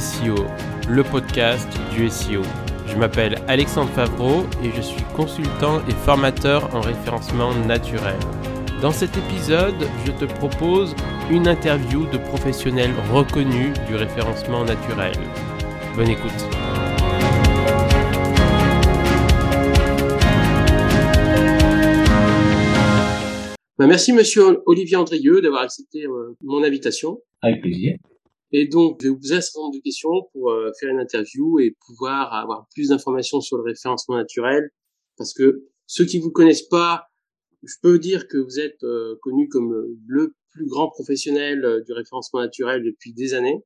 [0.00, 0.34] SEO,
[0.88, 2.42] le podcast du SEO.
[2.88, 8.18] Je m'appelle Alexandre Favreau et je suis consultant et formateur en référencement naturel.
[8.82, 10.96] Dans cet épisode, je te propose
[11.30, 15.12] une interview de professionnels reconnus du référencement naturel.
[15.94, 16.32] Bonne écoute.
[23.78, 27.20] Bah, merci Monsieur Olivier Andrieux d'avoir accepté euh, mon invitation.
[27.42, 27.96] Avec plaisir.
[28.56, 31.00] Et donc, je vais vous poser un certain nombre de questions pour euh, faire une
[31.00, 34.70] interview et pouvoir avoir plus d'informations sur le référencement naturel.
[35.16, 37.08] Parce que ceux qui vous connaissent pas,
[37.64, 42.42] je peux dire que vous êtes euh, connu comme le plus grand professionnel du référencement
[42.42, 43.64] naturel depuis des années.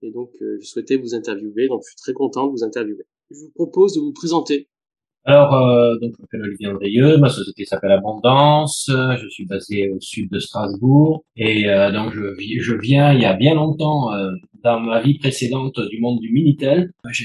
[0.00, 1.68] Et donc, je souhaitais vous interviewer.
[1.68, 3.04] Donc, je suis très content de vous interviewer.
[3.30, 4.70] Je vous propose de vous présenter
[5.26, 9.98] alors, euh, donc, je m'appelle Olivier Andrieux, ma société s'appelle Abondance, je suis basé au
[9.98, 14.80] sud de Strasbourg, et euh, donc je, viens il y a bien longtemps, euh, dans
[14.80, 16.92] ma vie précédente, du monde du Minitel.
[17.10, 17.24] J'ai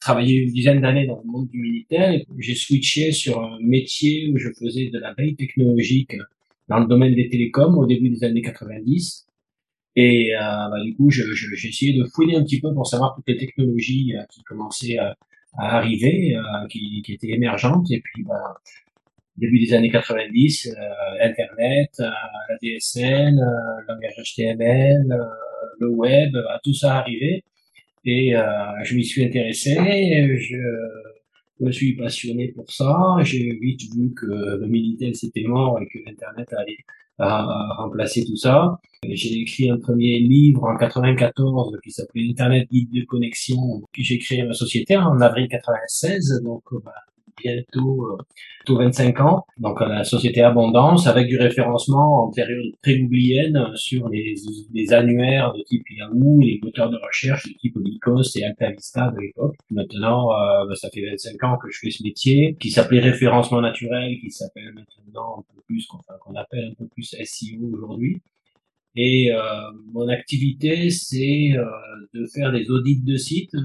[0.00, 4.38] travaillé une dizaine d'années dans le monde du Minitel, j'ai switché sur un métier où
[4.38, 6.16] je faisais de la veille technologique
[6.68, 9.26] dans le domaine des télécoms au début des années 90.
[9.96, 11.24] Et bah, du coup, j'ai
[11.68, 15.16] essayé de fouiller un petit peu pour savoir toutes les technologies qui commençaient à
[15.56, 17.90] à arriver, euh, qui, qui était émergente.
[17.90, 18.54] Et puis, ben,
[19.36, 22.10] début des années 90, euh, Internet, euh,
[22.48, 25.18] la DSL, le langage HTML,
[25.80, 27.44] le web, tout ça arrivé.
[28.04, 28.32] Et
[28.84, 29.74] je m'y suis intéressé.
[30.38, 33.16] Je me suis passionné pour ça.
[33.22, 36.78] J'ai vite vu que le Minitel c'était mort et que Internet allait
[37.20, 38.78] à remplacer tout ça.
[39.08, 43.82] J'ai écrit un premier livre en 94 qui s'appelait Internet guide de connexion.
[43.92, 46.92] Puis j'ai créé ma société en avril 96, donc euh, bah,
[47.42, 48.18] bientôt, euh,
[48.68, 49.44] 25 ans.
[49.58, 54.34] Donc la société Abondance avec du référencement en période pré-oublienne sur les,
[54.72, 59.20] les, annuaires de type Yahoo, les moteurs de recherche de type Lycos et AltaVista de
[59.20, 59.56] l'époque.
[59.70, 63.60] Maintenant, euh, bah, ça fait 25 ans que je fais ce métier qui s'appelait référencement
[63.60, 68.20] naturel, qui s'appelle maintenant un peu plus, qu'on appelle un peu plus SEO aujourd'hui.
[68.96, 69.40] Et euh,
[69.92, 71.64] mon activité, c'est euh,
[72.12, 73.56] de faire des audits de sites.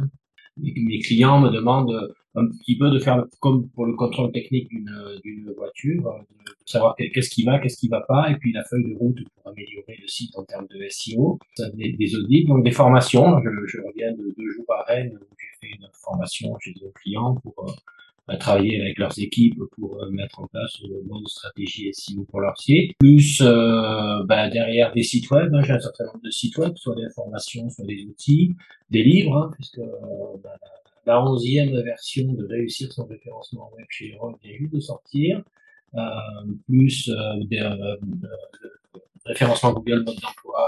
[0.58, 5.54] Mes clients me demandent un petit peu de faire comme pour le contrôle technique d'une
[5.58, 8.90] voiture, euh, de savoir qu'est-ce qui va, qu'est-ce qui va pas, et puis la feuille
[8.90, 11.40] de route pour améliorer le site en termes de SEO.
[11.74, 13.40] Des, des audits, donc des formations.
[13.42, 16.92] Je, je reviens de deux jours à Rennes où j'ai fait une formation chez un
[17.00, 17.66] client pour
[18.28, 22.42] à travailler avec leurs équipes pour euh, mettre en place une bonne stratégie SEO pour
[22.42, 22.94] leur site.
[23.00, 26.74] Plus euh, bah, derrière des sites web, hein, j'ai un certain nombre de sites web,
[26.76, 28.56] soit des informations, soit des outils,
[28.90, 30.56] des livres, hein, puisque euh, bah,
[31.06, 35.44] la onzième version de réussir son référencement web chez Erol vient juste de sortir,
[35.96, 36.00] euh,
[36.68, 37.96] plus euh, des euh,
[39.26, 40.68] référencement Google mode d'emploi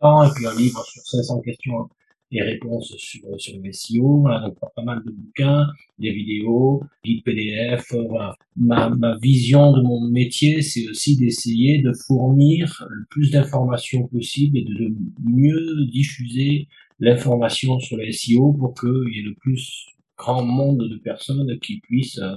[0.00, 1.88] et puis un livre sur 500 questions
[2.30, 5.66] des réponses sur, sur le SEO, voilà, donc pas mal de bouquins,
[5.98, 7.92] des vidéos, des PDF.
[8.08, 8.36] Voilà.
[8.56, 14.58] Ma, ma vision de mon métier, c'est aussi d'essayer de fournir le plus d'informations possible
[14.58, 16.68] et de, mieux diffuser
[17.00, 19.86] l'information sur le SEO pour qu'il y ait le plus
[20.16, 22.34] grand monde de personnes qui puissent euh,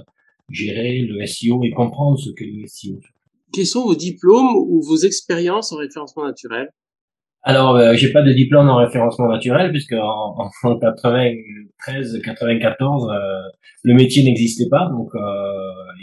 [0.50, 3.00] gérer le SEO et comprendre ce qu'est le SEO.
[3.52, 6.70] Quels sont vos diplômes ou vos expériences en référencement naturel?
[7.44, 13.16] Alors, euh, j'ai pas de diplôme en référencement naturel puisque en, en 93, 94, euh,
[13.82, 15.20] le métier n'existait pas, donc euh,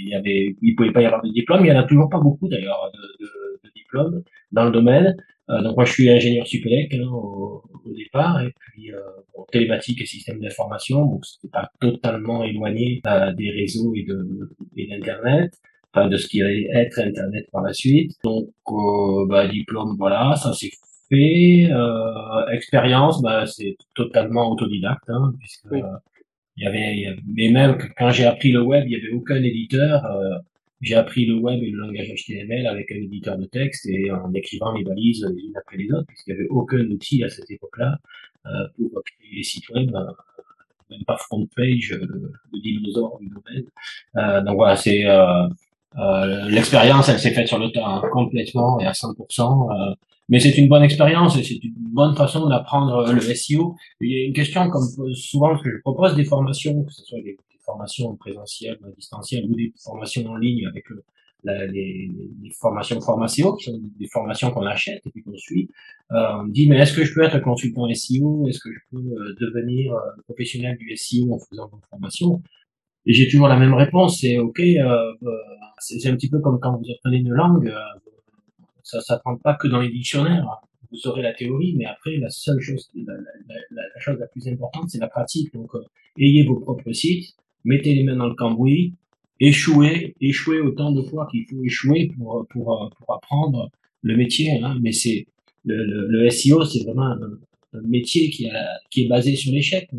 [0.01, 1.65] il y avait, il pouvait pas y avoir de diplôme.
[1.65, 3.29] Il y en a toujours pas beaucoup d'ailleurs de, de,
[3.63, 4.21] de, diplômes
[4.51, 5.15] dans le domaine.
[5.49, 8.91] Euh, donc moi, je suis ingénieur supélec hein, au, au, départ, et puis
[9.35, 13.01] bon, télématique et système d'information, donc c'était pas totalement éloigné
[13.35, 15.53] des réseaux et de et d'internet
[15.93, 18.13] enfin de ce qui allait être Internet par la suite.
[18.23, 20.71] Donc, euh, bah, diplôme, voilà, ça c'est
[21.09, 21.69] fait.
[21.71, 25.81] Euh, expérience, bah, c'est totalement autodidacte, hein, puisque euh,
[26.57, 30.03] il y avait, mais même quand j'ai appris le web, il y avait aucun éditeur.
[30.81, 34.11] Euh, j'ai appris le web et le langage HTML avec un éditeur de texte et
[34.11, 37.29] en écrivant les balises les unes après les autres, puisqu'il n'y avait aucun outil à
[37.29, 37.97] cette époque-là
[38.45, 40.05] euh, pour créer les sites web, euh,
[40.89, 43.65] même pas front page, le, le dinosaure du domaine.
[44.17, 45.05] Euh, donc voilà, c'est
[46.49, 49.95] l'expérience, elle s'est faite sur le temps hein, complètement et à 100%.
[50.31, 53.75] Mais c'est une bonne expérience et c'est une bonne façon d'apprendre le SEO.
[53.99, 54.85] Il y a une question, comme
[55.15, 57.35] souvent que je propose des formations, que ce soit des,
[57.69, 61.03] formations présentielles, distancielles ou des formations en ligne avec le,
[61.43, 62.09] la, les,
[62.43, 65.69] les, formations Formatio, qui sont des formations qu'on achète et puis qu'on suit.
[66.11, 68.97] Euh, on dit, mais est-ce que je peux être consultant SEO Est-ce que je peux
[68.97, 72.41] euh, devenir euh, professionnel du SEO en faisant vos formations
[73.05, 75.13] Et j'ai toujours la même réponse, c'est OK, euh,
[75.79, 77.73] c'est un petit peu comme quand vous apprenez une langue,
[78.89, 80.61] ça s'apprend pas que dans les dictionnaires.
[80.91, 84.99] vous aurez la théorie, mais après, la seule chose, la, chose la plus importante, c'est
[84.99, 85.53] la pratique.
[85.53, 85.83] Donc, euh,
[86.17, 88.93] ayez vos propres sites, mettez les mains dans le cambouis,
[89.39, 93.69] échouez, échouez autant de fois qu'il faut échouer pour, pour, euh, pour apprendre
[94.01, 94.61] le métier.
[94.63, 94.77] Hein.
[94.81, 95.27] Mais c'est
[95.65, 97.37] le, le, le, SEO, c'est vraiment un,
[97.83, 99.89] métier qui, a, qui est basé sur l'échec.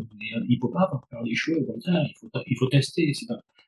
[0.49, 3.13] Il faut pas avoir peur d'échouer, au contraire, il faut, il faut tester.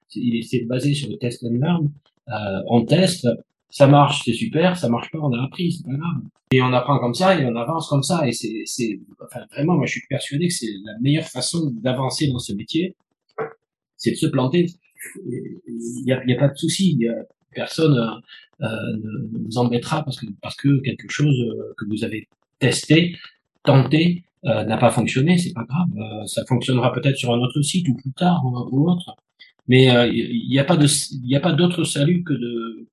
[0.09, 1.91] C'est basé sur le test and learn.
[2.29, 3.27] Euh, on teste,
[3.69, 6.21] ça marche, c'est super, ça marche pas, on a appris, c'est pas grave.
[6.51, 8.27] Et on apprend comme ça et on avance comme ça.
[8.27, 12.27] Et c'est, c'est, enfin, vraiment, moi, je suis persuadé que c'est la meilleure façon d'avancer
[12.27, 12.95] dans ce métier,
[14.03, 14.67] c'est de se planter.
[15.25, 16.99] Il n'y a, y a, pas de souci.
[17.53, 17.97] Personne
[18.61, 22.27] euh, ne, vous embêtera parce que parce que quelque chose euh, que vous avez
[22.59, 23.15] testé,
[23.63, 25.87] tenté, euh, n'a pas fonctionné, c'est pas grave.
[25.97, 29.15] Euh, ça fonctionnera peut-être sur un autre site ou plus tard ou, ou autre.
[29.67, 32.87] Mais il n'y a pas de, il n'y a pas d'autre salut que de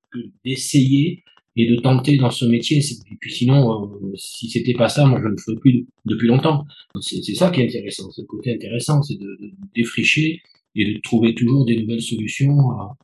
[0.45, 1.25] d'essayer
[1.57, 2.79] et de tenter dans ce métier.
[2.79, 6.29] Et puis sinon, euh, si c'était pas ça, moi je ne le ferais plus depuis
[6.29, 6.65] longtemps.
[7.01, 10.41] C'est ça qui est intéressant, c'est le côté intéressant, c'est de, de, défricher
[10.75, 12.96] et de trouver toujours des nouvelles solutions à,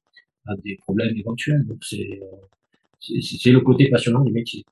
[0.47, 1.65] à des problèmes éventuels.
[1.67, 2.21] Donc c'est
[3.01, 4.65] c'est le côté passionnant du métier.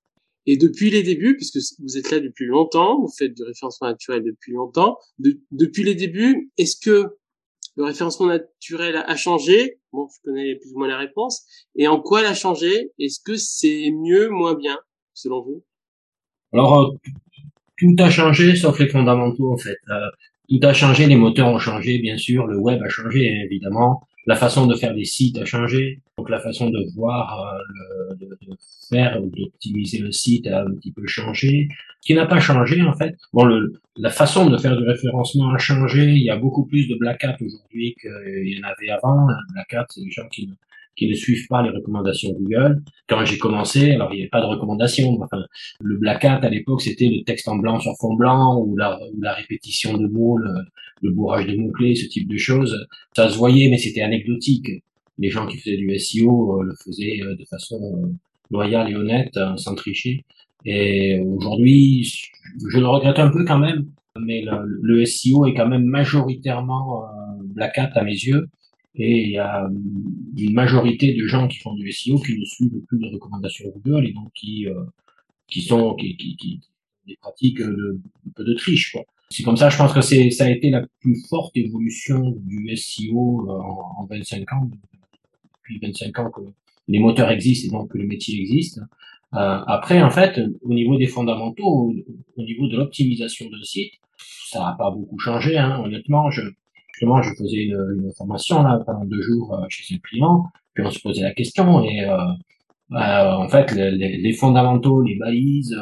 [0.46, 4.22] Et depuis les débuts, puisque vous êtes là depuis longtemps, vous faites du référencement naturel
[4.24, 7.16] depuis longtemps, de, depuis les débuts, est-ce que
[7.76, 9.78] le référencement naturel a changé?
[9.92, 11.46] Bon, je connais plus ou moins la réponse.
[11.76, 12.92] Et en quoi elle a changé?
[12.98, 14.78] Est-ce que c'est mieux, moins bien,
[15.12, 15.64] selon vous?
[16.52, 17.10] Alors, euh,
[17.78, 19.78] tout a changé sauf les fondamentaux, en fait.
[19.88, 20.10] Euh,
[20.48, 24.02] tout a changé, les moteurs ont changé, bien sûr, le web a changé, évidemment.
[24.26, 27.58] La façon de faire des sites a changé, donc la façon de voir,
[28.10, 28.56] euh, de, de,
[28.88, 31.68] faire ou d'optimiser le site a un petit peu changé.
[32.00, 35.50] Ce qui n'a pas changé en fait, bon, le, la façon de faire du référencement
[35.52, 36.04] a changé.
[36.12, 39.26] Il y a beaucoup plus de black hat aujourd'hui qu'il y en avait avant.
[39.52, 40.48] Black hat, c'est les gens qui
[40.96, 42.82] qui ne suivent pas les recommandations Google.
[43.08, 45.18] Quand j'ai commencé, alors il n'y avait pas de recommandations.
[45.80, 48.98] Le black hat à l'époque, c'était le texte en blanc sur fond blanc ou la,
[49.12, 50.50] ou la répétition de mots, le,
[51.02, 52.86] le bourrage de mots-clés, ce type de choses.
[53.14, 54.68] Ça se voyait, mais c'était anecdotique.
[55.18, 58.08] Les gens qui faisaient du SEO euh, le faisaient euh, de façon euh,
[58.50, 60.24] loyale et honnête, sans tricher.
[60.64, 62.08] Et aujourd'hui,
[62.70, 63.86] je le regrette un peu quand même,
[64.18, 67.04] mais le, le SEO est quand même majoritairement
[67.42, 68.48] black hat à mes yeux.
[68.96, 69.68] Et il y a
[70.36, 74.06] une majorité de gens qui font du SEO qui ne suivent plus les recommandations Google
[74.06, 74.66] et donc qui
[75.48, 76.60] qui sont qui, qui, qui
[77.06, 80.30] des pratiques de, un peu de triche quoi c'est comme ça, je pense que c'est,
[80.30, 84.70] ça a été la plus forte évolution du SEO euh, en, en 25 ans,
[85.56, 86.40] depuis 25 ans que
[86.86, 88.78] les moteurs existent et donc que le métier existe.
[88.78, 91.92] Euh, après, en fait, au niveau des fondamentaux,
[92.36, 93.94] au, niveau de l'optimisation de site,
[94.50, 95.58] ça n'a pas beaucoup changé.
[95.58, 96.42] Hein, honnêtement, je,
[97.22, 101.00] je faisais une, formation là pendant deux jours euh, chez un client, puis on se
[101.00, 102.16] posait la question et euh,
[102.92, 105.76] euh en fait, les, fondamentaux, les balises,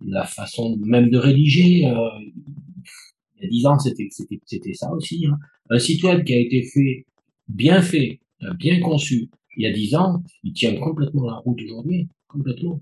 [0.00, 1.82] la façon même de rédiger.
[1.82, 5.26] Il y a dix ans, c'était ça aussi.
[5.26, 5.38] Hein.
[5.70, 7.06] Un site web qui a été fait,
[7.48, 8.20] bien fait,
[8.58, 12.78] bien conçu, il y a dix ans, il tient complètement la route aujourd'hui, complètement.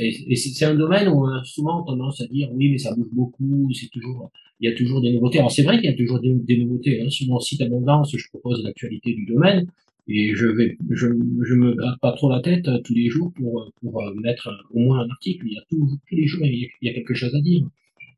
[0.00, 3.10] Et c'est un domaine où on a souvent tendance à dire oui, mais ça bouge
[3.12, 4.30] beaucoup, c'est toujours,
[4.60, 5.38] il y a toujours des nouveautés.
[5.38, 7.00] Alors c'est vrai qu'il y a toujours des, nouveautés.
[7.00, 7.10] Hein.
[7.10, 9.66] Sur mon site Abondance, je propose l'actualité du domaine
[10.08, 11.06] et je vais je,
[11.42, 14.80] je me gratte pas trop la tête tous les jours pour pour euh, mettre au
[14.80, 17.34] moins un article il y a tous tous les jours il y a, quelque chose
[17.34, 17.66] à dire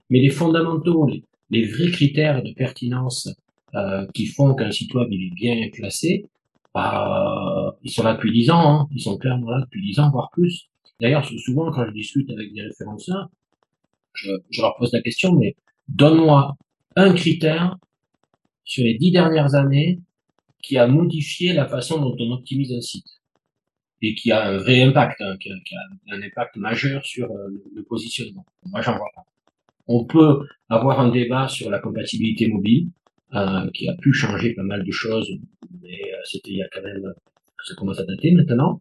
[0.08, 3.28] mais les fondamentaux les, les vrais critères de pertinence
[3.74, 6.26] euh, qui font qu'un site web il est bien classé
[6.72, 8.88] bah, ils sont là depuis dix ans hein.
[8.94, 10.68] ils sont clairement là depuis dix ans voire plus
[11.00, 13.28] d'ailleurs souvent quand je discute avec des référenceurs
[14.12, 15.56] je, leur pose la question mais
[15.88, 16.56] donne-moi
[16.96, 17.76] un critère
[18.64, 20.00] sur les dix dernières années
[20.62, 23.20] qui a modifié la façon dont on optimise un site
[24.02, 27.82] et qui a un vrai impact, hein, qui, a, un impact majeur sur euh, le,
[27.82, 28.46] positionnement.
[28.64, 29.24] Moi, j'en vois pas.
[29.88, 32.88] On peut avoir un débat sur la compatibilité mobile,
[33.34, 35.30] euh, qui a pu changer pas mal de choses,
[35.82, 37.12] mais euh, c'était il y a quand même,
[37.64, 38.80] ça commence à dater maintenant.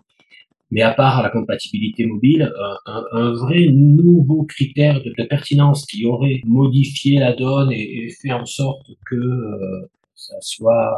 [0.72, 2.54] Mais à part la compatibilité mobile,
[2.86, 8.32] un, un, vrai nouveau critère de, pertinence qui aurait modifié la donne et, et fait
[8.32, 10.96] en sorte que ça soit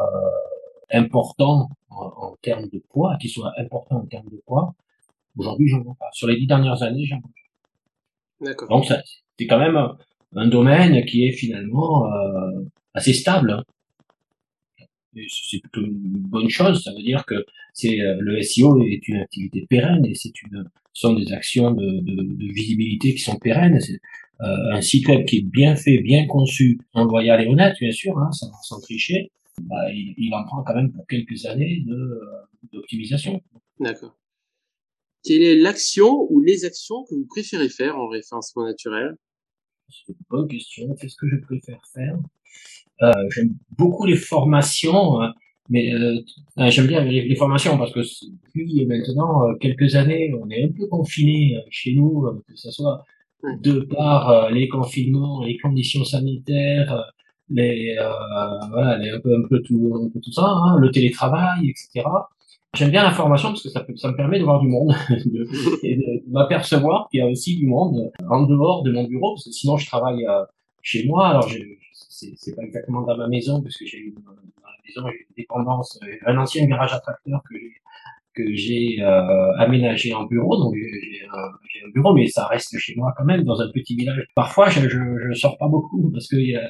[0.91, 4.73] important en, termes de poids, qui soit important en termes de poids,
[5.37, 6.09] aujourd'hui, j'en vois pas.
[6.13, 8.45] Sur les dix dernières années, j'en vois pas.
[8.45, 8.69] D'accord.
[8.69, 9.77] Donc, c'est quand même
[10.35, 12.63] un, domaine qui est finalement euh,
[12.93, 13.63] assez stable.
[15.27, 16.83] C'est plutôt une bonne chose.
[16.83, 20.65] Ça veut dire que c'est euh, le SEO est une activité pérenne et c'est une
[20.93, 23.79] sont des actions de, de, de visibilité qui sont pérennes.
[24.41, 27.91] Euh, un site web qui est bien fait, bien conçu, en loyal et honnête, bien
[27.91, 31.83] sûr, hein, sans, sans tricher, bah, il, il, en prend quand même pour quelques années
[31.89, 32.19] euh,
[32.73, 33.41] d'optimisation.
[33.79, 34.17] D'accord.
[35.23, 39.15] quelle est l'action ou les actions que vous préférez faire en référencement naturel?
[39.91, 40.95] C'est une bonne question.
[40.95, 42.17] Qu'est-ce que je préfère faire
[43.01, 45.33] euh, J'aime beaucoup les formations, hein,
[45.69, 46.19] mais euh,
[46.69, 48.01] j'aime bien les, formations parce que
[48.45, 52.71] depuis maintenant euh, quelques années, on est un peu confiné euh, chez nous, que ce
[52.71, 53.05] soit
[53.61, 57.11] de par les confinements, les conditions sanitaires,
[57.49, 57.95] les
[58.71, 62.05] voilà, les, un, peu, un peu tout, un peu tout ça, hein, le télétravail, etc.
[62.73, 64.95] J'aime bien l'information parce que ça, me permet de voir du monde
[65.83, 69.43] et de, m'apercevoir qu'il y a aussi du monde en dehors de mon bureau parce
[69.43, 70.45] que sinon je travaille euh,
[70.81, 71.27] chez moi.
[71.27, 71.49] Alors
[72.09, 76.15] c'est pas exactement dans ma maison parce que j'ai dans la maison une dépendance, euh,
[76.27, 77.73] un ancien garage à tracteur que j'ai
[78.33, 82.93] que j'ai euh, aménagé en bureau, donc j'ai un, un, bureau, mais ça reste chez
[82.95, 84.25] moi quand même, dans un petit village.
[84.35, 86.67] Parfois, je, je, je sors pas beaucoup parce qu'il y a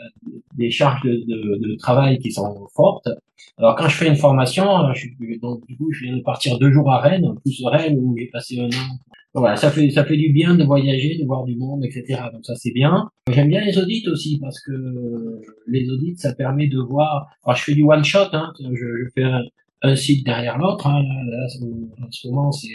[0.57, 3.09] des charges de, de, de, travail qui sont fortes.
[3.57, 5.07] Alors quand je fais une formation, je,
[5.39, 8.15] donc du coup, je viens de partir deux jours à Rennes, en plus Rennes où
[8.17, 8.97] j'ai passé un an.
[9.33, 12.21] voilà, ça fait ça fait du bien de voyager, de voir du monde, etc.
[12.33, 13.09] Donc ça c'est bien.
[13.31, 17.27] J'aime bien les audits aussi parce que les audits ça permet de voir.
[17.45, 19.23] Alors je fais du one shot, hein, je, je fais
[19.81, 20.87] un site derrière l'autre.
[20.87, 21.03] Hein.
[22.01, 22.69] en ce moment, c'est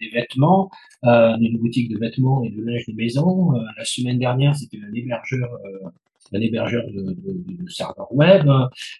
[0.00, 0.70] des vêtements,
[1.04, 3.54] euh, une boutique de vêtements et de linge de maison.
[3.54, 5.88] Euh, la semaine dernière, c'était un hébergeur, euh,
[6.34, 8.46] un hébergeur de, de, de, serveur web.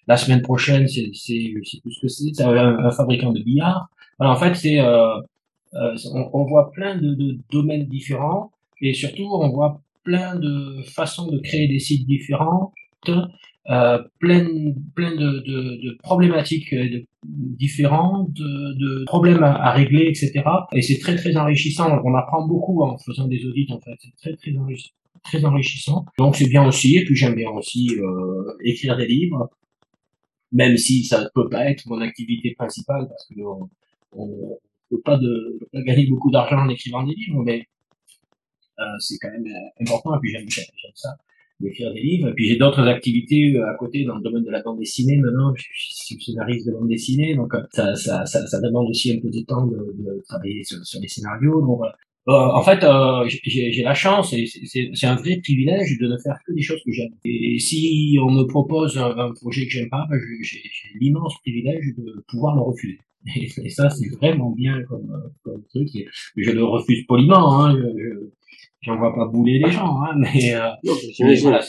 [0.07, 3.43] La semaine prochaine, c'est, c'est je sais plus ce que c'est, c'est un, fabricant de
[3.43, 3.89] billard.
[4.19, 5.17] Voilà, en fait, c'est, euh,
[5.75, 8.51] euh, on, on, voit plein de, de domaines différents
[8.81, 12.73] et surtout, on voit plein de façons de créer des sites différents
[13.69, 14.47] euh, plein,
[14.95, 20.45] plein de, de, de problématiques euh, de, différentes, de, problèmes à, à, régler, etc.
[20.73, 22.01] Et c'est très très enrichissant.
[22.05, 23.97] On apprend beaucoup en faisant des audits en fait.
[23.99, 24.95] C'est très très enrichissant.
[25.25, 26.05] Très enrichissant.
[26.19, 26.97] Donc c'est bien aussi.
[26.97, 29.51] Et puis j'aime bien aussi euh, écrire des livres,
[30.53, 33.69] même si ça peut pas être mon activité principale parce que on,
[34.13, 34.59] on
[34.91, 37.67] peut pas de pas gagner beaucoup d'argent en écrivant des livres, mais
[38.79, 40.15] euh, c'est quand même important.
[40.15, 40.49] Et puis j'aime
[40.95, 41.17] ça
[41.61, 42.29] d'écrire des livres.
[42.29, 45.17] Et puis j'ai d'autres activités euh, à côté dans le domaine de la bande dessinée
[45.17, 45.53] maintenant.
[45.55, 49.21] Je suis scénariste de bande dessinée, donc euh, ça, ça, ça, ça demande aussi un
[49.21, 51.61] peu de temps de, de travailler sur, sur, les scénarios.
[51.61, 51.81] Donc
[52.29, 56.37] euh, en fait, euh, j'ai la chance et c'est un vrai privilège de ne faire
[56.45, 57.13] que des choses que j'aime.
[57.25, 60.63] Et si on me propose un, projet que j'aime pas, ben j'ai
[61.01, 62.99] l'immense privilège de pouvoir le refuser.
[63.37, 65.89] Et, ça, c'est vraiment bien comme, comme truc.
[66.37, 67.61] je le refuse poliment.
[67.61, 67.77] Hein.
[67.77, 68.31] Je,
[68.87, 70.71] j'en vois pas bouler les gens, hein, mais, euh,
[71.43, 71.61] voilà,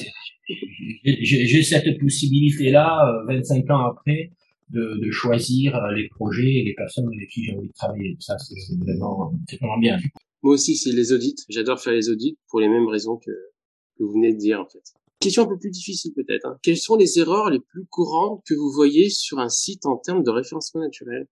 [1.03, 4.31] j'ai cette possibilité-là, 25 euh, ans après,
[4.69, 8.15] de, de, choisir euh, les projets et les personnes avec qui j'ai envie de travailler.
[8.19, 9.97] Ça, c'est vraiment, vraiment bien.
[10.43, 11.36] Moi aussi, c'est les audits.
[11.50, 14.67] J'adore faire les audits pour les mêmes raisons que, que vous venez de dire, en
[14.67, 14.83] fait.
[15.19, 16.45] Question un peu plus difficile peut-être.
[16.45, 16.57] Hein.
[16.62, 20.24] Quelles sont les erreurs les plus courantes que vous voyez sur un site en termes
[20.24, 21.27] de référencement naturel?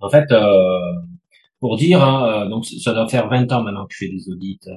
[0.00, 0.48] En fait, euh,
[1.64, 4.28] pour dire, hein, euh, donc ça doit faire 20 ans maintenant que je fais des
[4.28, 4.74] audits euh,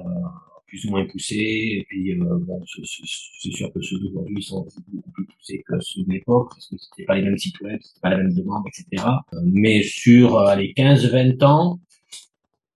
[0.66, 5.10] plus ou moins poussés, et puis euh, bon, c'est sûr que ceux d'aujourd'hui sont beaucoup
[5.10, 8.00] plus poussés que ceux de l'époque, parce que c'était pas les mêmes sites web, c'était
[8.00, 9.06] pas la même demande, etc.
[9.44, 11.78] Mais sur les 15-20 ans,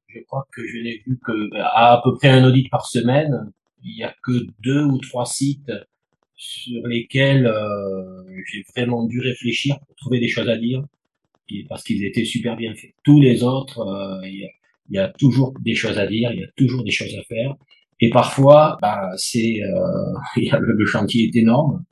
[0.09, 3.51] je crois que je n'ai vu que à, à peu près un audit par semaine,
[3.83, 5.73] il y a que deux ou trois sites
[6.37, 7.51] sur lesquels
[8.53, 10.85] j'ai vraiment dû réfléchir pour trouver des choses à dire
[11.69, 12.95] parce qu'ils étaient super bien faits.
[13.05, 14.49] Tous les autres, euh, il
[14.91, 17.55] y, a toujours des choses à dire, il y a toujours des choses à faire.
[18.01, 21.85] Et parfois, bah, c'est euh, le, chantier est énorme.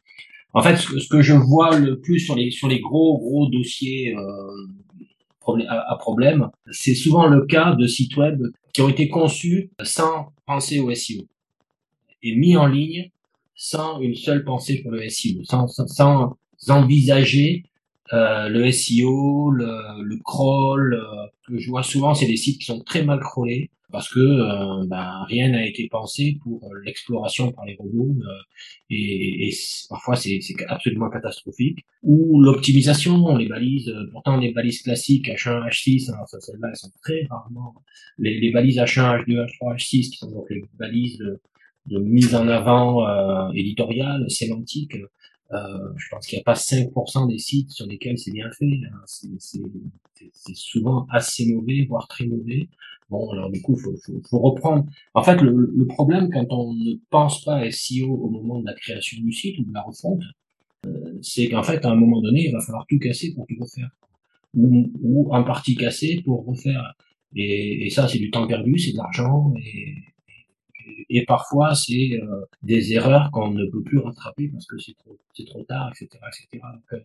[0.52, 4.14] En fait, ce, que je vois le plus sur les sur les gros gros dossiers
[4.16, 8.42] euh, à, problème, c'est souvent le cas de sites web
[8.72, 11.26] qui ont été conçus sans penser au SEO
[12.22, 13.10] et mis en ligne
[13.54, 16.36] sans une seule pensée pour le SEO, sans, sans
[16.68, 17.64] envisager
[18.12, 22.66] euh, le SEO, le, le crawl, euh, que je vois souvent, c'est des sites qui
[22.66, 27.64] sont très mal crawlés parce que euh, ben, rien n'a été pensé pour l'exploration par
[27.64, 28.14] les robots
[28.88, 29.54] et, et,
[29.88, 30.38] parfois c'est
[30.68, 31.80] absolument catastrophique.
[32.04, 36.92] Ou l'optimisation, les balises, pourtant les balises classiques H1, H6, alors ça celles-là elles sont
[37.02, 37.74] très rarement
[38.18, 41.40] les, les, balises H1, H2, H3, H6 qui sont donc les balises de,
[41.86, 44.96] de mise en avant euh, éditoriale, sémantique,
[45.52, 48.80] euh, je pense qu'il n'y a pas 5% des sites sur lesquels c'est bien fait.
[49.06, 52.68] C'est souvent assez mauvais, voire très mauvais.
[53.08, 54.84] Bon, alors du coup, faut, faut, faut reprendre.
[55.14, 58.74] En fait, le, le, problème quand on ne pense pas SEO au moment de la
[58.74, 60.22] création du site ou de la refonte,
[60.86, 63.56] euh, c'est qu'en fait, à un moment donné, il va falloir tout casser pour tout
[63.60, 63.90] refaire,
[64.54, 66.94] ou, ou en partie casser pour refaire.
[67.34, 69.94] Et, et ça, c'est du temps perdu, c'est de l'argent, et,
[71.08, 75.16] et parfois c'est euh, des erreurs qu'on ne peut plus rattraper parce que c'est trop,
[75.36, 76.64] c'est trop tard, etc., etc.
[76.74, 77.00] Donc, euh,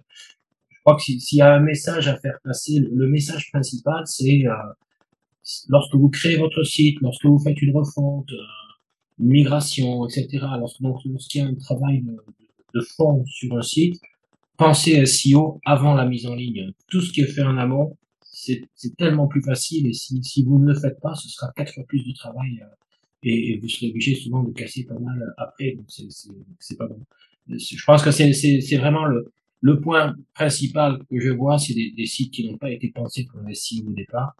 [0.86, 4.46] je crois que s'il y a un message à faire passer, le, message principal, c'est
[4.46, 4.54] euh,
[5.68, 10.82] lorsque vous créez votre site, lorsque vous faites une refonte, euh, une migration, etc., lorsque
[10.82, 12.04] lorsqu'il y a un travail
[12.76, 14.00] de, fond sur un site,
[14.58, 16.72] pensez SEO avant la mise en ligne.
[16.88, 20.60] Tout ce qui est fait en amont, c'est tellement plus facile et si, si vous
[20.60, 22.62] ne le faites pas, ce sera quatre fois plus de travail
[23.26, 25.86] et, vous serez obligé souvent de casser pas mal après, donc
[26.60, 27.00] c'est pas bon.
[27.48, 32.06] Je pense que c'est vraiment le, le point principal que je vois, c'est des, des,
[32.06, 34.36] sites qui n'ont pas été pensés pour le SEO au départ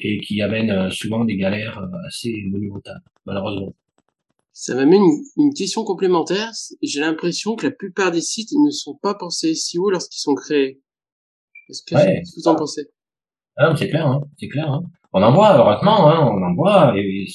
[0.00, 3.74] et qui amènent euh, souvent des galères euh, assez monumentales, malheureusement.
[4.52, 6.50] Ça m'amène une, une question complémentaire.
[6.82, 10.80] J'ai l'impression que la plupart des sites ne sont pas pensés SEO lorsqu'ils sont créés.
[11.68, 11.94] Est-ce que,
[12.36, 12.88] vous en pensez?
[13.56, 14.70] Ah, C'est clair, hein, c'est clair.
[14.70, 14.84] Hein.
[15.12, 17.26] On en voit, heureusement, hein, on en voit, et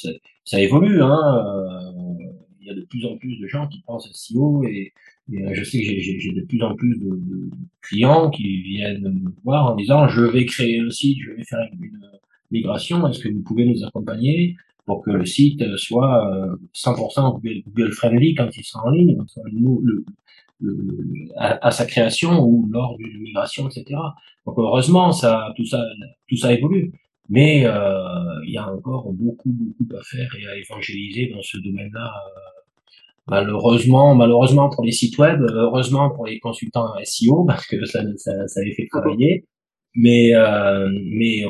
[0.50, 1.02] ça évolue.
[1.04, 2.14] Hein, euh,
[2.60, 4.94] il y a de plus en plus de gens qui pensent SEO et,
[5.32, 7.50] et euh, je sais que j'ai de plus en plus de, de,
[7.82, 11.60] clients qui viennent me voir en disant je vais créer un site, je vais faire
[11.74, 11.92] une,
[12.52, 14.56] migration, est-ce que vous pouvez nous accompagner
[14.88, 19.18] pour que le site soit 100% euh, Google friendly quand il sera en ligne,
[21.38, 23.86] à, à, sa création ou lors d'une migration, etc.
[24.48, 25.84] Donc heureusement, ça, tout ça,
[26.28, 26.92] tout ça évolue.
[27.30, 28.02] Mais euh,
[28.46, 32.08] il y a encore beaucoup, beaucoup à faire et à évangéliser dans ce domaine-là.
[32.08, 32.40] Euh,
[33.28, 38.48] malheureusement, malheureusement pour les sites web, heureusement pour les consultants SEO parce que ça, ça,
[38.48, 39.46] ça les fait travailler.
[39.96, 41.44] Mais, euh, mais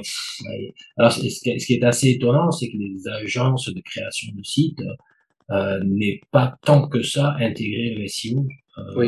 [0.98, 4.81] alors ce qui, est assez étonnant, c'est que les agences de création de sites
[5.51, 8.45] euh, n'est pas tant que ça intégré le SEO.
[8.77, 9.07] Euh, oui.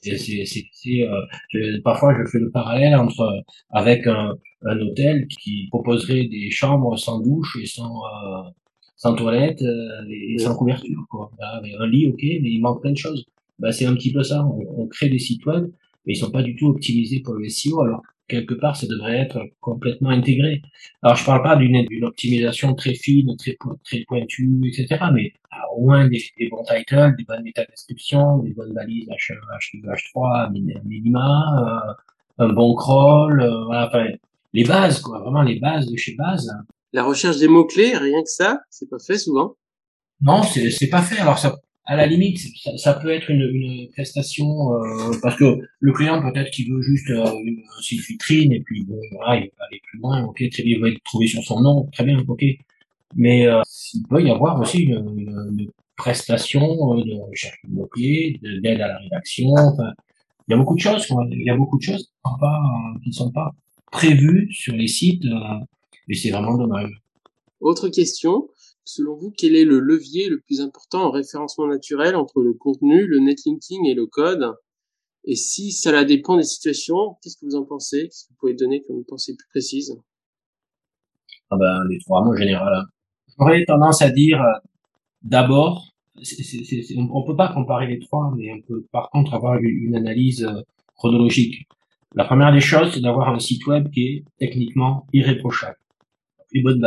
[0.00, 6.24] C'est, c'est, euh, parfois je fais le parallèle entre avec un, un hôtel qui proposerait
[6.28, 8.48] des chambres sans douche et sans euh,
[8.96, 11.32] sans toilette euh, et sans couverture quoi.
[11.40, 13.24] un lit ok mais il manque plein de choses.
[13.58, 14.44] Bah, c'est un petit peu ça.
[14.44, 15.64] On, on, crée des sites web
[16.06, 19.18] mais ils sont pas du tout optimisés pour le SEO alors quelque part, ça devrait
[19.18, 20.62] être complètement intégré.
[21.02, 25.32] Alors, je parle pas d'une optimisation très fine, très, très pointue, etc., mais
[25.76, 30.52] au moins des, bons titles, des bonnes métadescriptions, des bonnes balises H, H2, H3,
[30.84, 31.96] minima,
[32.38, 34.06] euh, un bon crawl, euh, voilà, enfin,
[34.52, 36.50] les bases, quoi, vraiment les bases de chez base.
[36.92, 39.56] La recherche des mots-clés, rien que ça, c'est pas fait souvent?
[40.20, 41.20] Non, c'est pas fait.
[41.20, 41.56] Alors, ça,
[41.88, 42.38] à la limite,
[42.76, 47.08] ça, peut être une, une prestation euh, parce que le client peut-être qu'il veut juste
[47.08, 50.62] euh, une site vitrine et puis bon voilà, il va aller plus loin, ok, très
[50.64, 52.44] bien, il va être trouvé sur son nom, très bien, ok.
[53.16, 53.62] Mais euh,
[53.94, 58.88] il peut y avoir aussi une, une, prestation euh, de recherche de mots-clés, d'aide à
[58.88, 59.48] la rédaction.
[59.54, 59.92] Enfin,
[60.46, 62.38] il y a beaucoup de choses, il y a beaucoup de choses qui ne sont
[62.38, 62.60] pas,
[63.02, 63.50] qui sont pas
[63.90, 65.24] prévues sur les sites
[66.08, 66.90] et c'est vraiment dommage.
[67.60, 68.48] Autre question,
[68.88, 73.06] selon vous, quel est le levier le plus important en référencement naturel entre le contenu,
[73.06, 74.54] le netlinking et le code?
[75.24, 78.04] Et si cela dépend des situations, qu'est-ce que vous en pensez?
[78.04, 80.00] Qu'est-ce que vous pouvez donner comme pensée plus précise?
[81.50, 82.84] Ah ben, Les trois mots général.
[83.38, 84.58] J'aurais tendance à dire, euh,
[85.22, 85.84] d'abord,
[86.16, 90.62] on peut pas comparer les trois, mais on peut par contre avoir une analyse euh,
[90.96, 91.66] chronologique.
[92.14, 95.76] La première des choses, c'est d'avoir un site web qui est techniquement irréprochable.
[96.52, 96.80] Les bonnes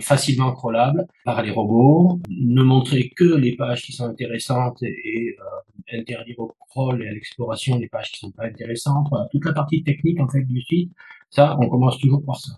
[0.00, 5.98] facilement crawlable par les robots, ne montrer que les pages qui sont intéressantes et euh,
[5.98, 9.08] interdire au crawl et à l'exploration les pages qui sont pas intéressantes.
[9.30, 10.92] Toute la partie technique en fait du site,
[11.30, 12.52] ça, on commence toujours par ça.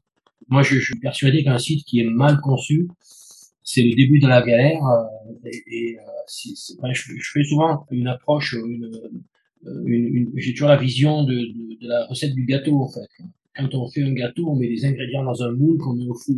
[0.48, 2.88] Moi, je, suis persuadé qu'un site qui est mal conçu,
[3.62, 4.84] c'est le début de la galère.
[4.84, 8.90] Euh, et, euh, je, je, fais souvent une approche, une,
[9.86, 13.08] une, j'ai toujours la vision de, de, de, la recette du gâteau en fait.
[13.56, 16.14] Quand on fait un gâteau, on met des ingrédients dans un moule qu'on met au
[16.14, 16.36] four.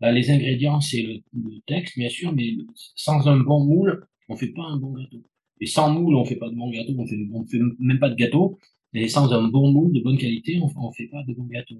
[0.00, 1.20] Bah, les ingrédients, c'est le,
[1.66, 2.56] texte, bien sûr, mais
[2.94, 5.22] sans un bon moule, on fait pas un bon gâteau.
[5.60, 7.16] Et sans moule, on fait pas de bon gâteau, on fait,
[7.50, 8.58] fait même pas de gâteau.
[8.92, 11.76] Et sans un bon moule de bonne qualité, on, on fait pas de bon gâteau.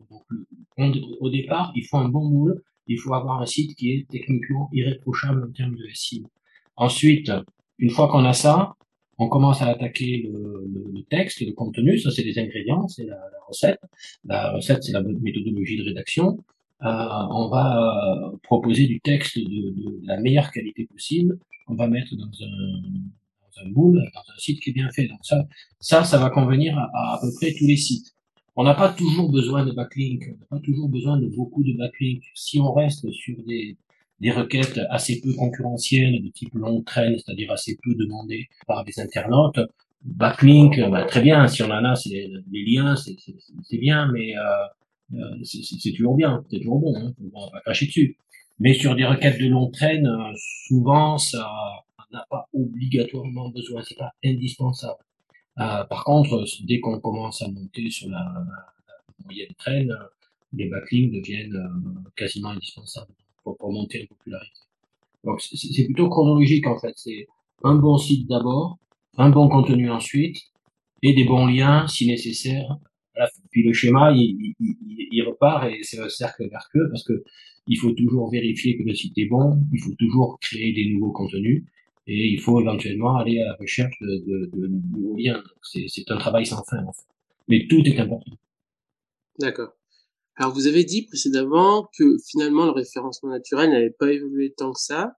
[0.79, 4.07] Donc, au départ, il faut un bon moule, il faut avoir un site qui est
[4.09, 6.29] techniquement irréprochable en termes de SEO.
[6.77, 7.31] Ensuite,
[7.79, 8.75] une fois qu'on a ça,
[9.19, 13.15] on commence à attaquer le, le, texte, le contenu, ça c'est les ingrédients, c'est la,
[13.15, 13.81] la, recette.
[14.25, 16.39] La recette, c'est la méthodologie de rédaction.
[16.83, 16.87] Euh,
[17.31, 21.39] on va euh, proposer du texte de, de, la meilleure qualité possible.
[21.69, 25.07] On va mettre dans un, dans un moule, dans un site qui est bien fait.
[25.07, 25.47] Donc ça,
[25.81, 28.15] ça, ça va convenir à, à, peu près tous les sites.
[28.57, 31.73] On n'a pas toujours besoin de backlink, on n'a pas toujours besoin de beaucoup de
[31.73, 32.23] backlink.
[32.35, 33.77] Si on reste sur des,
[34.21, 38.99] des requêtes assez peu concurrentielles de type long train, c'est-à-dire assez peu demandées par des
[39.01, 39.61] internautes,
[40.03, 44.41] backlink, bah, très bien, si on en a, c'est les liens, c'est bien, mais euh,
[45.15, 48.17] euh, c'est toujours bien, c'est toujours bon, hein, on va pas cracher dessus.
[48.61, 50.33] Mais sur des requêtes de long traîne, euh,
[50.67, 51.51] souvent ça
[52.13, 54.99] n'a pas obligatoirement besoin, c'est pas indispensable.
[55.59, 59.93] Euh, par contre, dès qu'on commence à monter sur la, la moyenne traîne,
[60.53, 63.13] les backlinks deviennent euh, quasiment indispensables
[63.45, 64.61] pour, pour monter en popularité.
[65.25, 66.93] Donc c'est plutôt chronologique en fait.
[66.97, 67.27] C'est
[67.63, 68.79] un bon site d'abord,
[69.17, 70.39] un bon contenu ensuite,
[71.03, 72.79] et des bons liens si nécessaire.
[73.51, 74.77] Puis le schéma, il, il,
[75.13, 77.23] il repart et c'est un cercle vertueux parce que
[77.67, 81.13] il faut toujours vérifier que le site est bon, il faut toujours créer des nouveaux
[81.13, 81.65] contenus
[82.07, 85.43] et il faut éventuellement aller à la recherche de, de, de nouveaux liens.
[85.63, 87.07] C'est un travail sans fin en fait.
[87.49, 88.33] Mais tout est important.
[89.39, 89.75] D'accord.
[90.37, 94.81] Alors vous avez dit précédemment que finalement le référencement naturel n'avait pas évolué tant que
[94.81, 95.15] ça.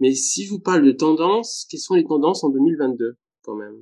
[0.00, 3.76] Mais si je vous parle de tendances, quelles sont les tendances en 2022 quand même?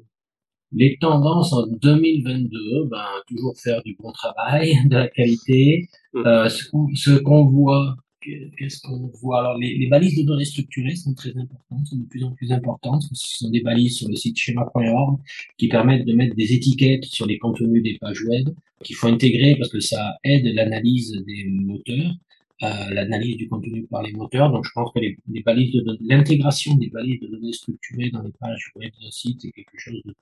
[0.73, 5.89] Les tendances en 2022, ben toujours faire du bon travail, de la qualité.
[6.13, 6.27] Mmh.
[6.27, 11.15] Euh, ce qu'on voit qu'est-ce qu'on voit Alors, les, les, balises de données structurées sont
[11.15, 13.03] très importantes, sont de plus en plus importantes.
[13.13, 15.19] Ce sont des balises sur le site schéma.org
[15.59, 18.49] qui permettent de mettre des étiquettes sur les contenus des pages web
[18.83, 22.15] qu'il faut intégrer parce que ça aide l'analyse des moteurs,
[22.63, 24.53] euh, l'analyse du contenu par les moteurs.
[24.53, 28.33] Donc, je pense que les, balises de l'intégration des balises de données structurées dans les
[28.39, 30.15] pages web d'un site est quelque chose de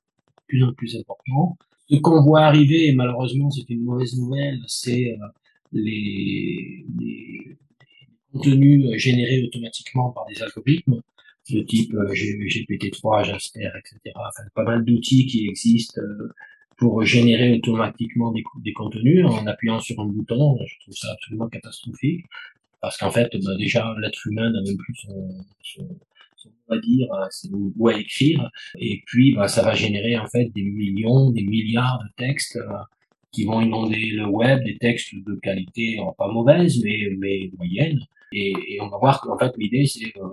[0.46, 1.56] plus en plus important.
[1.90, 5.26] Ce qu'on voit arriver, et malheureusement c'est une mauvaise nouvelle, c'est euh,
[5.72, 7.58] les, les,
[8.32, 11.00] contenu euh, généré automatiquement par des algorithmes
[11.50, 14.14] de type euh, GPT-3, Jasper, etc.
[14.14, 16.32] Enfin, pas mal d'outils qui existent euh,
[16.76, 20.58] pour générer automatiquement des, contenus en appuyant sur un bouton.
[20.66, 22.24] Je trouve ça absolument catastrophique
[22.80, 25.28] parce qu'en fait, bah, déjà, l'être humain n'a même plus son,
[25.62, 25.88] son,
[26.36, 27.08] son à dire,
[27.76, 32.02] ou à écrire, et puis bah, ça va générer en fait des millions, des milliards
[32.02, 32.58] de textes
[33.32, 37.98] qui vont inonder le web, des textes de qualité pas mauvaise, mais, mais moyenne,
[38.32, 40.28] et, et, on va voir qu'en fait, l'idée, c'est euh,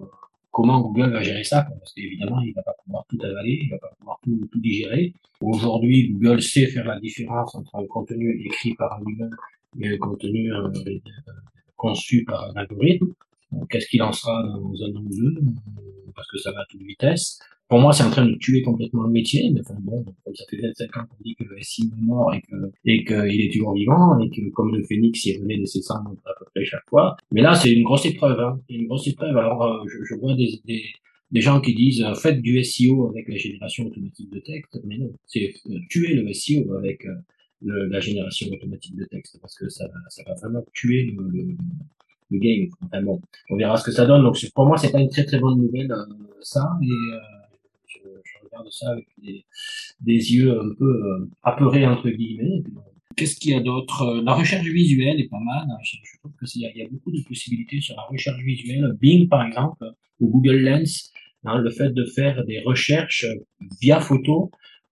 [0.51, 3.77] comment Google va gérer ça, parce qu'évidemment, il va pas pouvoir tout avaler, il va
[3.77, 5.13] pas pouvoir tout, tout digérer.
[5.41, 9.29] Aujourd'hui, Google sait faire la différence entre un contenu écrit par un humain
[9.79, 10.69] et un contenu euh,
[11.75, 13.13] conçu par un algorithme.
[13.69, 15.41] Qu'est-ce qu'il en sera dans un an ou deux
[16.15, 19.03] Parce que ça va à toute vitesse pour moi, c'est en train de tuer complètement
[19.03, 22.01] le métier, mais enfin bon, ça fait 25 ans qu'on dit que le SI est
[22.01, 25.59] mort et que et qu'il est toujours vivant et que comme le phénix, il revenait
[25.59, 27.15] de ses cendres à peu près chaque fois.
[27.31, 28.59] Mais là, c'est une grosse épreuve, hein.
[28.69, 29.37] une grosse épreuve.
[29.37, 30.81] Alors, euh, je, je, vois des, des,
[31.29, 34.97] des, gens qui disent euh, faites du SEO avec la génération automatique de texte, mais
[34.97, 37.05] non, c'est euh, tuer le SEO avec
[37.61, 41.55] le, la génération automatique de texte parce que ça, ça va vraiment tuer le, le
[42.29, 42.69] le game.
[42.81, 43.03] Enfin
[43.49, 44.23] on verra ce que ça donne.
[44.23, 45.93] Donc pour moi, c'est pas une très très bonne nouvelle
[46.41, 46.69] ça.
[46.81, 46.87] Et
[48.63, 49.07] de ça avec
[50.01, 52.63] des, yeux un peu euh, apeurés entre guillemets.
[53.15, 54.21] Qu'est-ce qu'il y a d'autre?
[54.23, 55.67] La recherche visuelle est pas mal.
[55.83, 58.93] Je, trouve qu'il y, y, a beaucoup de possibilités sur la recherche visuelle.
[58.99, 59.85] Bing, par exemple,
[60.19, 61.11] ou Google Lens,
[61.45, 63.25] hein, le fait de faire des recherches
[63.81, 64.51] via photo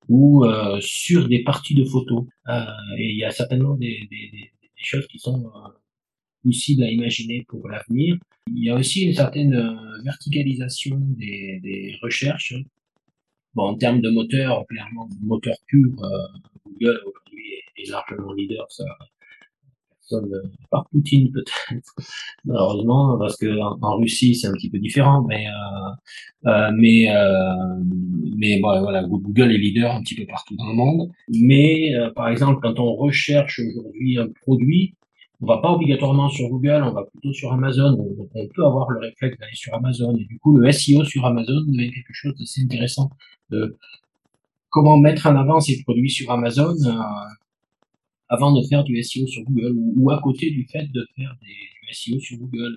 [0.09, 2.25] ou euh, sur des parties de photos.
[2.47, 2.63] Euh,
[2.97, 5.69] et il y a certainement des, des, des, choses qui sont euh,
[6.43, 8.17] possibles à imaginer pour l'avenir.
[8.55, 12.55] Il y a aussi une certaine euh, verticalisation des, des recherches
[13.57, 16.09] Bon, en termes de moteur, clairement, moteur pur, euh,
[16.63, 17.43] Google aujourd'hui
[17.75, 18.71] est, largement leader.
[18.71, 18.83] Ça,
[20.07, 21.95] personne, euh, par Poutine peut-être,
[22.45, 27.83] malheureusement, parce que en, Russie c'est un petit peu différent, mais euh, euh mais euh,
[28.37, 31.11] mais bon, voilà, Google est leader un petit peu partout dans le monde.
[31.29, 34.93] Mais par exemple, quand on recherche aujourd'hui un produit,
[35.39, 37.95] on va pas obligatoirement sur Google, on va plutôt sur Amazon.
[38.33, 40.15] On, peut avoir le réflexe d'aller sur Amazon.
[40.15, 43.11] Et du coup, le SEO sur Amazon devient quelque chose d'assez intéressant.
[44.69, 46.91] Comment mettre en avant ces produits sur Amazon euh,
[48.29, 51.47] avant de faire du SEO sur Google ou, à côté du fait de faire des,
[51.47, 52.75] du SEO sur Google.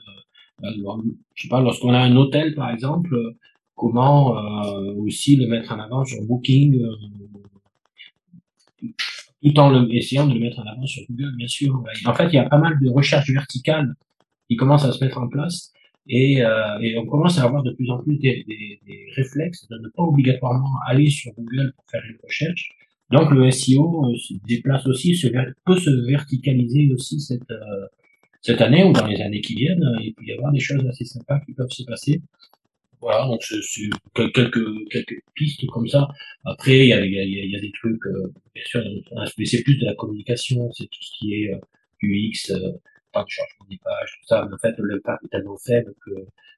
[0.62, 1.02] Euh, euh,
[1.34, 3.16] je sais pas, lorsqu'on a un hôtel, par exemple,
[3.74, 4.34] comment
[4.98, 6.78] aussi le mettre en avant sur Booking
[9.42, 11.82] tout en le, essayant de le mettre en avant sur Google, bien sûr.
[12.06, 13.94] En fait, il y a pas mal de recherches verticales
[14.48, 15.72] qui commencent à se mettre en place
[16.06, 19.68] et, euh, et on commence à avoir de plus en plus des, des, des, réflexes
[19.68, 22.70] de ne pas obligatoirement aller sur Google pour faire une recherche.
[23.10, 25.28] Donc le SEO euh, se déplace aussi, se,
[25.64, 27.86] peut se verticaliser aussi cette, euh,
[28.42, 29.84] cette année ou dans les années qui viennent.
[30.00, 32.20] Il peut y avoir des choses assez sympas qui peuvent se passer.
[33.00, 33.60] Voilà, donc c'est
[34.14, 36.08] quelques, quelques pistes comme ça.
[36.44, 38.82] Après, il y a, y a, y a des trucs, euh, bien sûr,
[39.38, 41.58] mais c'est plus de la communication, c'est tout ce qui est euh,
[42.02, 42.72] UX, euh,
[43.12, 44.46] temps de changement des pages, tout ça.
[44.48, 46.10] Mais en fait, l'impact est tellement faible que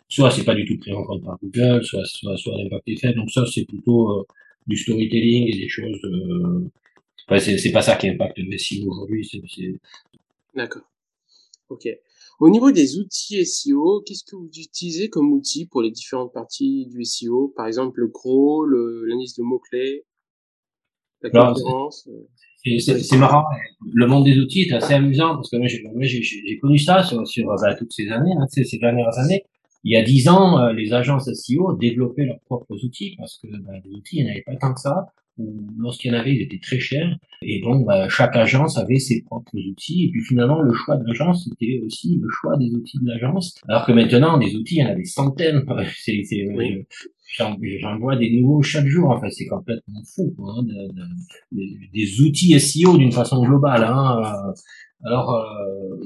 [0.08, 2.96] soit c'est pas du tout pris en compte par Google, soit, soit, soit l'impact est
[2.96, 3.18] faible.
[3.18, 4.26] Donc ça, c'est plutôt euh,
[4.66, 6.00] du storytelling et des choses.
[6.04, 6.70] Euh...
[7.28, 9.28] Enfin, c'est pas ça qui impacte le SEO aujourd'hui.
[10.54, 10.82] D'accord.
[11.68, 11.88] Ok.
[12.42, 16.88] Au niveau des outils SEO, qu'est-ce que vous utilisez comme outil pour les différentes parties
[16.88, 18.74] du SEO Par exemple, le crawl,
[19.06, 20.04] l'analyse de mots-clés,
[21.22, 22.80] la conférence euh?
[22.80, 23.44] c'est marrant.
[23.92, 27.46] Le monde des outils est assez amusant parce que moi, j'ai connu ça sur, sur
[27.46, 29.44] bah, toutes ces années, hein, ces, ces, dernières années.
[29.84, 33.46] Il y a dix ans, euh, les agences SEO développaient leurs propres outils parce que
[33.58, 35.06] bah, les outils, il n'y en avait pas tant que ça.
[35.38, 37.16] Ou lorsqu'il y en avait, ils étaient très chers.
[37.42, 40.04] Et donc, bah, chaque agence avait ses propres outils.
[40.04, 43.54] Et puis finalement, le choix de l'agence, c'était aussi le choix des outils de l'agence.
[43.68, 45.64] Alors que maintenant, des outils, il y en a des centaines.
[45.96, 46.22] C'est,
[47.38, 49.10] J'en vois des nouveaux chaque jour.
[49.10, 50.34] Enfin, c'est complètement fou.
[50.46, 50.64] Hein,
[51.50, 53.84] des outils SEO d'une façon globale.
[53.84, 54.52] Hein.
[55.04, 55.96] Alors, euh,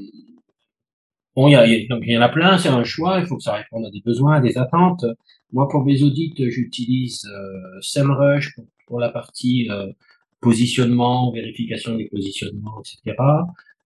[1.35, 2.57] bon, il y, a, donc, il y en a plein.
[2.57, 3.19] C'est un choix.
[3.19, 5.05] Il faut que ça réponde à des besoins, à des attentes.
[5.51, 9.91] Moi, pour mes audits, j'utilise euh, SEMrush pour, pour, la partie euh,
[10.41, 13.15] positionnement, vérification des positionnements, etc.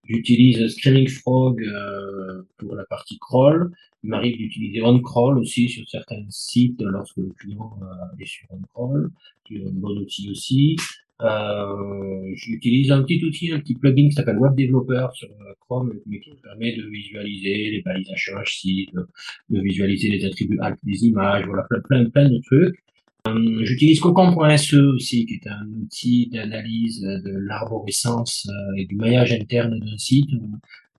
[0.06, 3.72] J'utilise Screaming Frog euh, pour la partie crawl.
[4.04, 9.12] Il m'arrive d'utiliser OnCrawl aussi sur certains sites lorsque le client euh, est sur OnCrawl,
[9.46, 10.76] qui est un bon outil aussi.
[11.22, 15.94] Euh, J'utilise un petit outil, un petit plugin qui s'appelle Web Developer sur euh, Chrome,
[16.10, 19.08] qui permet de visualiser les balises HHC, de,
[19.50, 22.84] de visualiser les attributs alt des images, voilà, plein, plein, plein de trucs.
[23.28, 29.32] Euh, j'utilise Cocon.se aussi, qui est un outil d'analyse de l'arborescence euh, et du maillage
[29.32, 30.30] interne d'un site,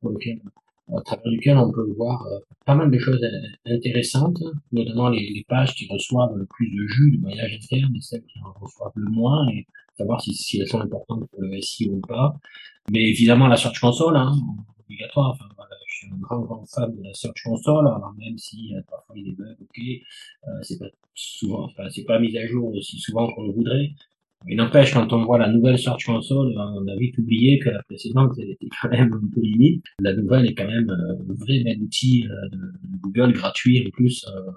[0.04, 0.08] euh,
[0.96, 2.24] à travers lequel on peut voir
[2.64, 3.20] pas mal de choses
[3.66, 4.38] intéressantes,
[4.70, 8.38] notamment les, pages qui reçoivent le plus de jus du maillage interne et celles qui
[8.40, 9.46] en reçoivent le moins,
[10.02, 12.34] savoir si, elles sont importantes pour le SEO ou pas.
[12.90, 14.32] Mais évidemment, la Search Console, hein,
[14.84, 15.38] obligatoire.
[15.86, 17.88] Je suis un grand, fan de la Search Console,
[18.18, 22.18] même si euh, parfois il des bugs, ok, euh, c'est pas souvent, enfin, c'est pas
[22.18, 23.92] mis à jour aussi souvent qu'on le voudrait.
[24.48, 27.70] Il n'empêche, quand on voit la nouvelle Search Console, ben, on a vite oublié que
[27.70, 29.84] la précédente, elle était quand même un peu limite.
[30.00, 32.58] La nouvelle est quand même euh, un vrai bel outil euh, de,
[33.00, 34.50] Google gratuit en plus, euh,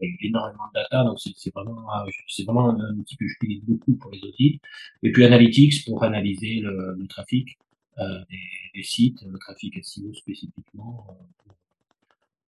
[0.00, 1.04] avec énormément de data.
[1.04, 1.86] Donc c'est vraiment,
[2.28, 4.60] c'est vraiment un, outil que j'utilise beaucoup pour les audits.
[5.02, 7.58] Et puis Analytics pour analyser le, le trafic
[7.98, 8.38] euh, des,
[8.74, 11.06] des, sites, le trafic SEO spécifiquement.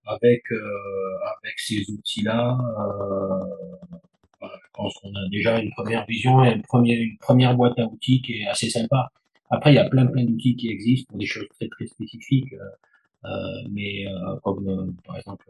[0.06, 0.44] avec
[1.32, 2.58] avec ces outils-là
[4.40, 7.86] je pense qu'on a déjà une première vision et une première, une première boîte à
[7.86, 9.10] outils qui est assez sympa.
[9.50, 12.52] Après, il y a plein plein d'outils qui existent pour des choses très très spécifiques,
[12.52, 15.46] euh, euh mais euh, comme euh, par exemple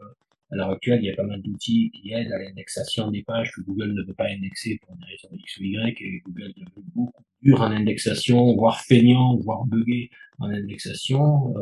[0.51, 3.51] à l'heure actuelle, il y a pas mal d'outils qui aident à l'indexation des pages
[3.51, 6.65] que Google ne veut pas indexer pour une raison X ou Y, et Google devient
[6.75, 10.09] beaucoup dur en indexation, voire feignant, voire buggé
[10.39, 11.53] en indexation,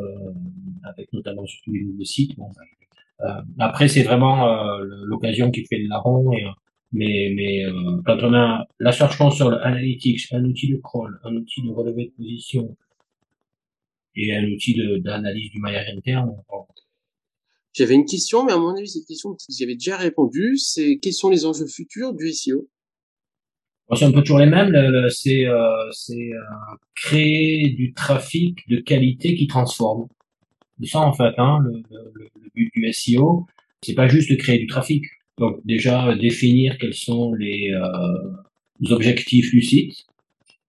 [0.84, 2.36] avec notamment surtout les nouveaux sites.
[2.36, 2.50] Bon,
[3.20, 6.44] ben, après, c'est vraiment l'occasion qui fait le larron et
[6.92, 11.36] mais, mais euh, quand on a la Search Console Analytics, un outil de crawl, un
[11.36, 12.76] outil de relevé de position
[14.14, 16.34] et un outil d'analyse du maillage interne,
[17.72, 20.56] j'avais une question, mais à mon avis, cette question, y avez déjà répondu.
[20.56, 22.68] C'est quels sont les enjeux futurs du SEO
[23.94, 24.72] C'est un peu toujours les mêmes.
[25.10, 26.40] C'est euh, euh,
[26.94, 30.08] créer du trafic de qualité qui transforme.
[30.80, 31.82] C'est ça en fait, hein, le,
[32.54, 33.46] but du SEO.
[33.82, 35.04] C'est pas juste de créer du trafic.
[35.38, 40.06] Donc déjà définir quels sont les, euh, objectifs du site,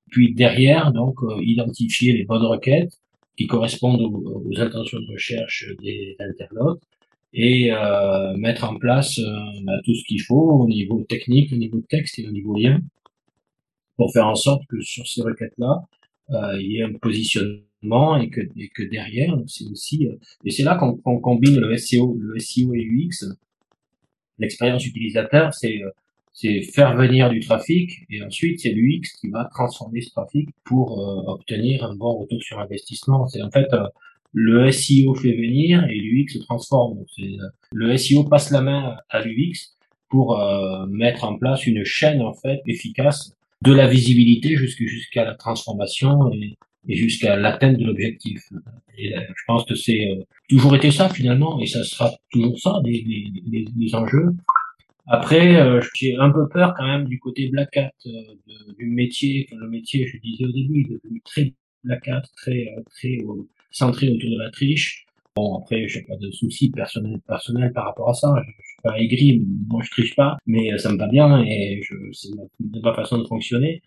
[0.10, 2.94] puis derrière donc euh, identifier les bonnes requêtes
[3.38, 6.82] qui correspondent aux, intentions de recherche des internautes
[7.34, 9.20] et euh, mettre en place
[9.64, 12.80] bah, tout ce qu'il faut au niveau technique, au niveau texte et au niveau lien
[13.98, 15.84] pour faire en sorte que sur ces requêtes-là,
[16.60, 20.08] il y ait un positionnement et que, et que derrière, c'est aussi
[20.46, 23.36] et c'est là qu'on combine le SEO, le SEO et l'UX
[24.40, 25.92] l'expérience utilisateur, c'est euh,
[26.32, 31.00] c'est faire venir du trafic et ensuite c'est l'UX qui va transformer ce trafic pour
[31.00, 33.28] euh, obtenir un bon retour sur investissement.
[33.28, 33.88] C'est en fait euh,
[34.34, 37.00] le SEO fait venir et l'UX se transforme.
[37.72, 39.76] le SEO passe la main à l'UX
[40.10, 40.40] pour
[40.88, 46.56] mettre en place une chaîne en fait efficace de la visibilité jusqu'à la transformation et,
[46.88, 48.42] jusqu'à l'atteinte de l'objectif.
[48.54, 52.82] Euh, je pense que c'est euh, toujours été ça finalement, et ça sera toujours ça,
[52.84, 54.32] les, enjeux.
[55.08, 57.92] Après, euh, j'ai un peu peur quand même du côté black hat
[58.78, 59.48] du métier.
[59.52, 63.18] le métier, je disais au début, est devenu très black hat, très très
[63.72, 65.06] centré autour de la triche.
[65.36, 68.34] Bon, après, j'ai pas de soucis personnels personnel par rapport à ça.
[68.46, 71.82] Je, je suis pas aigri, moi je triche pas, mais ça me va bien et
[72.14, 72.30] c'est
[72.84, 73.82] ma façon de fonctionner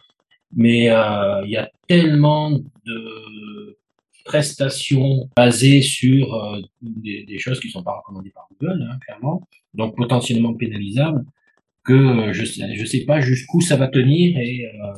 [0.55, 3.79] mais euh, il y a tellement de
[4.25, 9.49] prestations basées sur euh, des, des, choses qui sont pas recommandées par Google, hein, clairement,
[9.75, 11.25] donc potentiellement pénalisables,
[11.85, 14.93] que je sais, je sais pas jusqu'où ça va tenir et euh,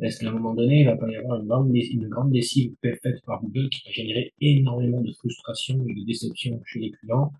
[0.00, 2.72] est-ce qu'à un moment donné, il va pas y avoir une grande, une grande décision
[2.82, 7.30] faite par Google qui va générer énormément de frustration et de déception chez les clients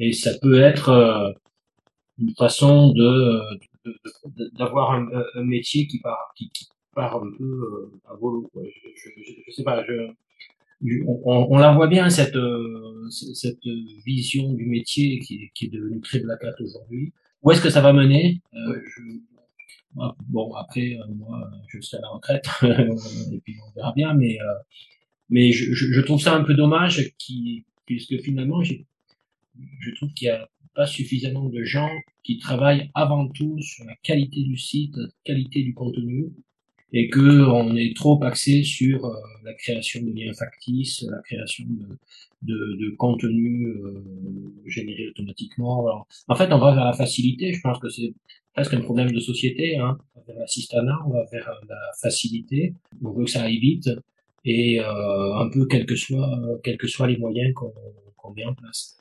[0.00, 1.30] et ça peut être euh,
[2.18, 3.40] une façon de
[4.54, 6.50] d'avoir un, un, métier qui, part, qui,
[6.94, 8.50] part un peu euh, à volo.
[8.54, 8.60] Je,
[9.16, 10.10] je, je, sais pas, je,
[11.06, 12.36] on, on, la voit bien cette
[13.10, 13.66] cette
[14.04, 17.12] vision du métier qui, qui est devenue très black aujourd'hui.
[17.42, 18.40] Où est-ce que ça va mener?
[19.94, 24.38] Bon, après, moi, je serai à la retraite et puis on verra bien, mais
[25.28, 30.30] mais je, je, trouve ça un peu dommage qui puisque finalement, je trouve qu'il y
[30.30, 31.90] a pas suffisamment de gens
[32.22, 36.30] qui travaillent avant tout sur la qualité du site, la qualité du contenu,
[36.92, 41.64] et que on est trop axé sur euh, la création de liens factices, la création
[41.68, 41.98] de,
[42.42, 44.04] de, de contenu euh,
[44.66, 45.86] généré automatiquement.
[45.86, 47.52] Alors, en fait, on va vers la facilité.
[47.52, 48.12] Je pense que c'est
[48.54, 49.76] presque un problème de société.
[49.76, 49.98] Hein.
[50.14, 52.74] On va vers l'assistanat, on va vers la facilité.
[53.02, 53.90] On veut que ça aille vite
[54.44, 58.54] et euh, un peu quels que soient quels que soient les moyens qu'on met en
[58.54, 58.96] place.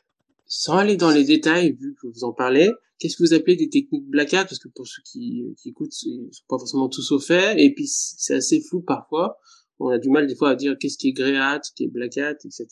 [0.45, 3.69] Sans aller dans les détails, vu que vous en parlez, qu'est-ce que vous appelez des
[3.69, 7.11] techniques black hat Parce que pour ceux qui, qui écoutent, ils sont pas forcément tous
[7.11, 9.37] au fait, et puis c'est assez flou parfois.
[9.79, 12.17] On a du mal des fois à dire qu'est-ce qui est grey hat, qu'est black
[12.17, 12.67] hat, etc.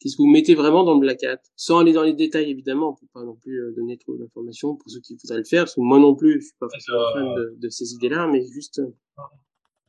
[0.00, 1.38] Qu'est-ce que vous mettez vraiment dans le black hat?
[1.54, 4.90] Sans aller dans les détails, évidemment, pour pas non plus euh, donner trop d'informations pour
[4.90, 7.34] ceux qui voudraient le faire, parce que moi non plus, je suis pas forcément fan
[7.36, 8.80] de, de ces idées-là, mais juste...
[8.80, 8.90] Euh,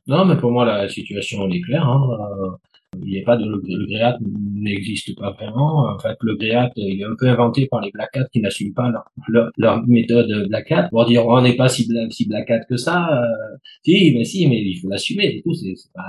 [0.06, 1.88] non, mais pour moi, la situation, elle est claire.
[1.88, 2.58] Hein.
[3.02, 5.88] Il n'y a pas de le, le n'existe pas vraiment.
[5.88, 8.74] En fait, le gréat il est un peu inventé par les black hat qui n'assument
[8.74, 8.90] pas
[9.28, 12.76] leur, leur, méthode black hat pour dire on n'est pas si, si black hat que
[12.76, 13.08] ça.
[13.10, 15.54] Euh, si, mais si, mais il faut l'assumer et tout.
[15.54, 16.02] C'est pas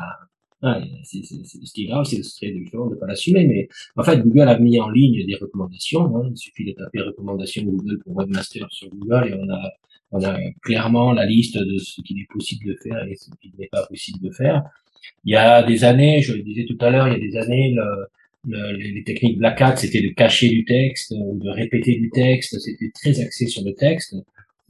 [0.61, 2.23] ce qui est grave, c'est
[2.57, 3.45] justement de pas l'assumer.
[3.45, 6.15] Mais en fait, Google a mis en ligne des recommandations.
[6.15, 6.29] Hein.
[6.31, 9.71] Il suffit de taper recommandations Google pour webmaster sur Google et on a
[10.11, 13.51] on a clairement la liste de ce qu'il est possible de faire et ce qui
[13.57, 14.63] n'est pas possible de faire.
[15.23, 17.37] Il y a des années, je le disais tout à l'heure, il y a des
[17.37, 17.75] années,
[18.45, 23.19] les techniques Black Hat, c'était de cacher du texte, de répéter du texte, c'était très
[23.19, 24.15] axé sur le texte.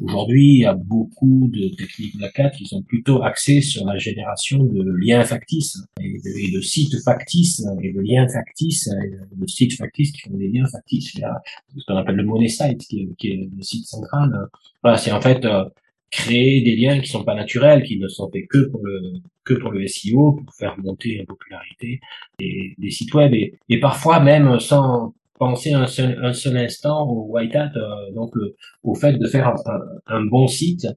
[0.03, 3.97] Aujourd'hui, il y a beaucoup de techniques Black Hat qui sont plutôt axées sur la
[3.97, 6.19] génération de liens factices et
[6.51, 10.67] de, sites factices et de liens factices et de sites factices qui font des liens
[10.67, 11.13] factices.
[11.13, 11.41] Il y a
[11.77, 14.49] ce qu'on appelle le money site qui est, le site central.
[14.97, 15.63] C'est en fait euh,
[16.11, 19.13] créer des liens qui sont pas naturels, qui ne sont faits que pour le
[19.45, 21.99] que pour le SEO, pour faire monter la popularité
[22.39, 27.55] des, sites web et, parfois même sans penser un seul un seul instant au white
[27.55, 30.87] hat, euh, donc le, au fait de faire un, un bon site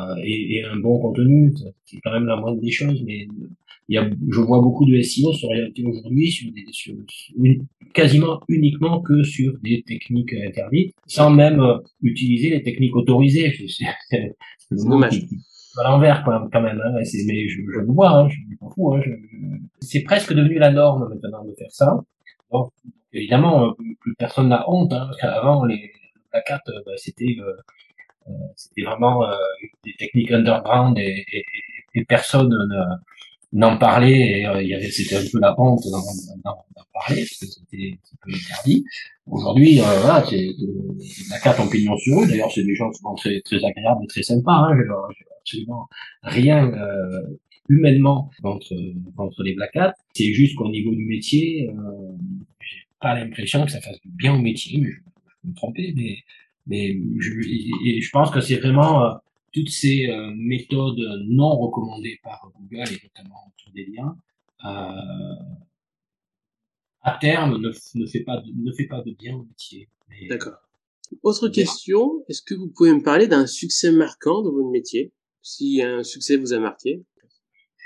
[0.00, 1.54] euh, et, et, un bon contenu,
[1.84, 3.26] c'est quand même la moindre des choses, mais
[3.88, 5.48] il y a, je vois beaucoup de SEO sur
[5.84, 6.94] aujourd'hui sur des, sur,
[7.94, 13.52] quasiment uniquement que sur des techniques interdites, sans même euh, utiliser les techniques autorisées.
[14.10, 14.34] C'est
[14.70, 15.22] dommage.
[15.78, 16.92] À l'envers quand même, hein,
[17.26, 18.94] mais je, je le vois, hein, je suis pas fou.
[18.94, 19.02] Hein,
[19.80, 22.02] c'est presque devenu la norme maintenant de faire ça.
[22.52, 22.72] Donc,
[23.12, 25.92] évidemment, euh, plus personne n'a honte, hein, parce qu'avant les
[26.32, 29.24] la carte, bah, c'était euh, c'était vraiment
[29.84, 31.44] des techniques underground et, et,
[31.94, 32.96] et personne ne
[33.52, 36.52] n'en parler et euh, c'était un peu la honte d'en
[36.92, 38.84] parler parce que c'était un peu interdit.
[39.26, 40.48] Aujourd'hui, euh, voilà, c'est
[41.30, 42.26] la carte en pignon sur eux.
[42.26, 44.68] D'ailleurs, c'est des gens souvent très très agréables et très sympas.
[44.70, 44.78] Hein.
[45.40, 45.88] Absolument
[46.22, 47.22] rien euh,
[47.68, 48.74] humainement contre
[49.16, 49.94] contre les black hats.
[50.14, 52.12] C'est juste qu'au niveau du métier, euh,
[52.60, 54.80] j'ai pas l'impression que ça fasse du bien au métier.
[54.80, 55.00] Mais je,
[55.42, 56.18] peux me tromper, mais
[56.66, 57.32] mais je,
[57.86, 59.14] et je pense que c'est vraiment euh,
[59.52, 64.16] toutes ces euh, méthodes non recommandées par Google et notamment autour des liens,
[64.64, 65.34] euh,
[67.02, 69.88] à terme ne, ne, fait pas de, ne fait pas de bien au métier.
[70.28, 70.56] D'accord.
[71.22, 75.12] Autre question, est-ce que vous pouvez me parler d'un succès marquant dans votre métier?
[75.40, 77.04] Si un succès vous a marqué?
[77.15, 77.15] Je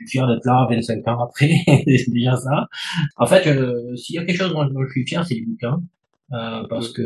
[0.07, 2.69] suis fier d'être là 25 ans après, c'est déjà ça.
[3.17, 5.83] En fait, euh, s'il y a quelque chose dont, je suis fier, c'est les bouquins.
[6.33, 7.03] Euh, parce que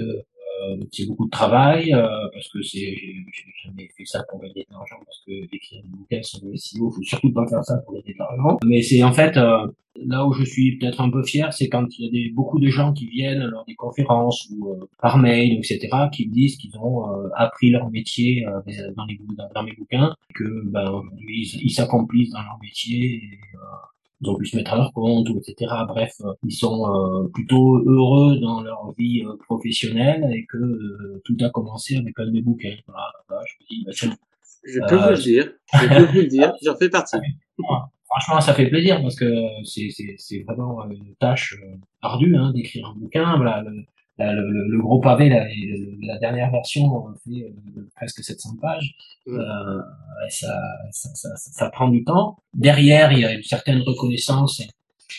[0.92, 4.72] c'est beaucoup de travail euh, parce que c'est j'ai jamais fait ça pour gagner de
[4.72, 7.94] l'argent parce que écrire des bouquins sur le SEO faut surtout pas faire ça pour
[7.94, 8.58] gagner de l'argent.
[8.64, 11.86] Mais c'est en fait euh, là où je suis peut-être un peu fier c'est quand
[11.98, 15.58] il y a des beaucoup de gens qui viennent lors des conférences ou par mail
[15.58, 17.04] etc qui me disent qu'ils ont
[17.36, 18.44] appris leur métier
[18.96, 19.20] dans les
[19.54, 23.38] dans, mes bouquins que ben ils s'accomplissent dans leur métier et,
[24.24, 25.72] ils ont pu se mettre à leur compte, etc.
[25.86, 31.36] Bref, euh, ils sont euh, plutôt heureux dans leur vie euh, professionnelle et que tout
[31.40, 32.76] a commencé avec un des bouquins.
[32.86, 33.12] Voilà,
[33.46, 33.92] je me dis, bah,
[34.64, 37.16] je peux vous le dire, je peux vous le dire, j'en fais partie.
[38.06, 39.26] Franchement, ça fait plaisir parce que
[39.64, 41.56] c'est c'est vraiment une tâche
[42.00, 43.36] ardue hein, d'écrire un bouquin.
[43.36, 43.84] Voilà, le,
[44.18, 45.44] le, le, gros pavé, la,
[46.02, 48.94] la dernière version fait euh, presque 700 pages.
[49.26, 49.80] Euh,
[50.28, 50.56] ça,
[50.92, 52.36] ça, ça, ça, prend du temps.
[52.52, 54.62] Derrière, il y a une certaine reconnaissance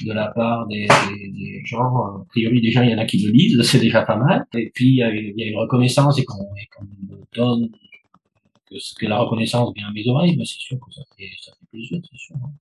[0.06, 1.96] de la part des, des, des gens.
[1.98, 4.46] A priori, déjà, il y en a qui le lisent, c'est déjà pas mal.
[4.54, 7.70] Et puis, il y a, il y a une reconnaissance et qu'on me donne
[8.68, 11.52] que, que la reconnaissance vient à mes oreilles, mais c'est sûr que ça fait, ça
[11.52, 12.36] fait plaisir, c'est sûr.
[12.38, 12.52] Hein.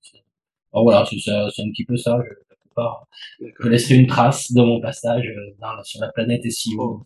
[0.73, 2.19] Alors voilà, c'est un petit peu ça.
[2.21, 3.07] Je, pas,
[3.39, 5.25] je laisserai une trace de mon passage
[5.59, 6.75] dans, sur la planète SEO.
[6.79, 7.03] Oh.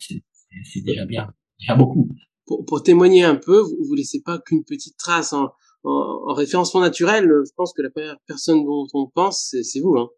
[0.64, 2.10] C'est déjà bien, déjà beaucoup.
[2.46, 5.52] Pour, pour témoigner un peu, vous, vous laissez pas qu'une petite trace en,
[5.84, 7.26] en, référencement naturel.
[7.26, 10.10] Je pense que la première personne dont on pense, c'est vous, hein,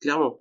[0.00, 0.40] clairement.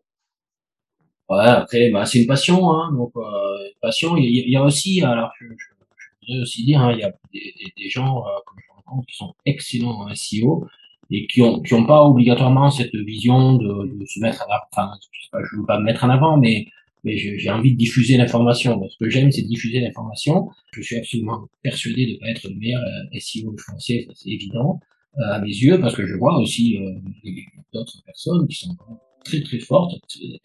[1.29, 4.15] Ouais, après, bah, c'est une passion, hein, donc euh, une passion.
[4.17, 5.65] Il y, il y, a aussi, alors je, je,
[5.97, 8.73] je voudrais aussi dire, hein, il y a des, des, des gens euh, comme je
[8.73, 10.67] rencontre qui sont excellents en SEO
[11.11, 14.63] et qui ont qui ont pas obligatoirement cette vision de, de se mettre en avant.
[14.71, 16.67] Enfin, je, sais veux pas me mettre en avant, mais
[17.05, 18.81] mais j'ai envie de diffuser l'information.
[18.89, 20.49] Ce que j'aime, c'est diffuser l'information.
[20.73, 24.79] Je suis absolument persuadé de ne pas être le meilleur euh, SEO français, c'est évident
[25.19, 27.31] euh, à mes yeux, parce que je vois aussi euh,
[27.71, 28.75] d'autres personnes qui sont
[29.23, 29.93] très très fortes,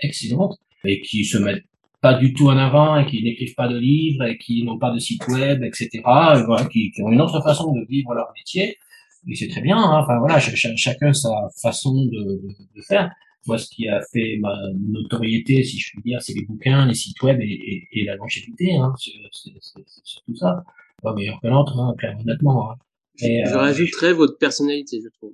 [0.01, 1.65] excellentes, et qui se mettent
[2.03, 4.93] pas du tout en avant, et qui n'écrivent pas de livres, et qui n'ont pas
[4.93, 5.89] de site web, etc.
[5.95, 8.77] Et voilà, qui, qui, ont une autre façon de vivre leur métier.
[9.29, 9.77] Et c'est très bien.
[9.77, 10.01] Hein.
[10.03, 13.11] Enfin voilà, chacun sa façon de, de, de faire.
[13.47, 16.95] Moi, ce qui a fait ma notoriété, si je puis dire, c'est les bouquins, les
[16.95, 18.75] sites web et, et, la longévité.
[18.75, 18.93] Hein.
[18.99, 19.51] C'est
[20.05, 20.63] surtout ça.
[21.03, 22.73] Pas meilleur que l'autre, hein, honnêtement.
[22.73, 22.75] Hein.
[23.17, 25.33] je euh, rajouterais votre personnalité, je trouve.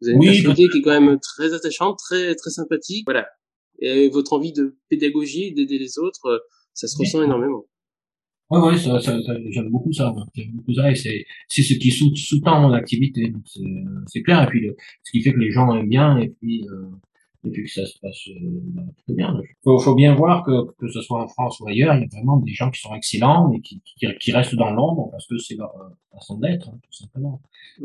[0.00, 3.04] Vous avez une personnalité qui est quand même très attachante, très très sympathique.
[3.06, 3.28] Voilà.
[3.80, 6.38] Et votre envie de pédagogie, d'aider les autres, euh,
[6.74, 7.66] ça se ressent énormément.
[8.50, 9.14] Oui, oui, ça, ça,
[9.50, 10.14] j'aime beaucoup ça.
[10.34, 13.32] J'aime beaucoup ça et c'est, c'est ce qui sous, sous-tend mon activité.
[13.44, 13.60] C'est,
[14.06, 14.42] c'est clair.
[14.44, 16.88] Et puis, le, ce qui fait que les gens aiment bien et puis, euh,
[17.44, 19.38] et puis que ça se passe euh, très bien.
[19.42, 22.04] Il faut, faut, bien voir que, que ce soit en France ou ailleurs, il y
[22.04, 25.26] a vraiment des gens qui sont excellents, mais qui, qui, qui restent dans l'ombre parce
[25.26, 27.40] que c'est leur euh, façon d'être, hein, tout simplement.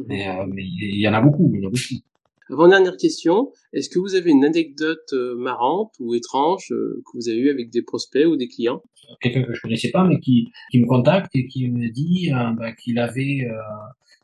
[0.08, 2.13] Mais, euh, mais, il y en a beaucoup, il y en a beaucoup.
[2.50, 7.38] Avant dernière question, est-ce que vous avez une anecdote marrante ou étrange que vous avez
[7.38, 8.82] eue avec des prospects ou des clients?
[9.22, 12.74] Quelqu'un que je connaissais pas, mais qui, qui me contacte et qui me dit bah,
[12.74, 13.48] qu'il avait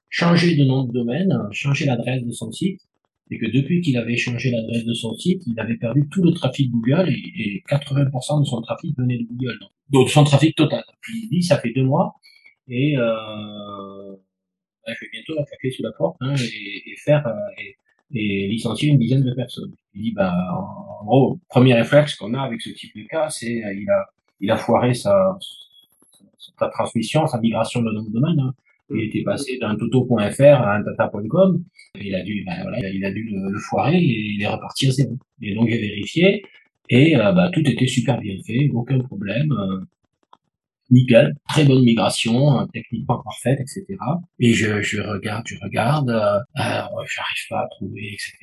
[0.10, 2.82] changé de nom de domaine, changé l'adresse de son site,
[3.32, 6.32] et que depuis qu'il avait changé l'adresse de son site, il avait perdu tout le
[6.32, 9.60] trafic Google et, 80% de son trafic venait de Google.
[9.90, 10.84] Donc, son trafic total.
[11.02, 12.16] Puis il dit, ça fait deux mois
[12.68, 14.16] et euh,
[14.86, 17.76] bah, je vais bientôt attaquer sous la porte hein, et, faire euh, et,
[18.14, 19.72] et, licencier une dizaine de personnes.
[19.94, 23.64] Il dit, bah, en, gros, premier réflexe qu'on a avec ce type de cas, c'est
[23.64, 24.06] euh, il a
[24.42, 25.38] il a foiré sa,
[26.58, 28.40] sa, transmission, sa migration de nom de domaine.
[28.40, 28.54] Hein.
[28.92, 31.64] Il était passé d'un toto.fr à un tata.com.
[32.02, 34.92] Il a dû, ben voilà, il a dû le, foirer et il est reparti à
[34.92, 35.18] zéro.
[35.42, 36.44] Et donc j'ai vérifié
[36.90, 39.52] et euh, bah, tout était super bien fait, aucun problème.
[39.52, 39.80] Euh,
[40.92, 43.86] nickel, très bonne migration, euh, techniquement parfaite, etc.
[44.40, 48.34] Et je, je regarde, je regarde, euh, j'arrive pas à trouver, etc.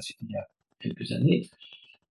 [0.00, 0.46] C'était il y a
[0.80, 1.48] quelques années.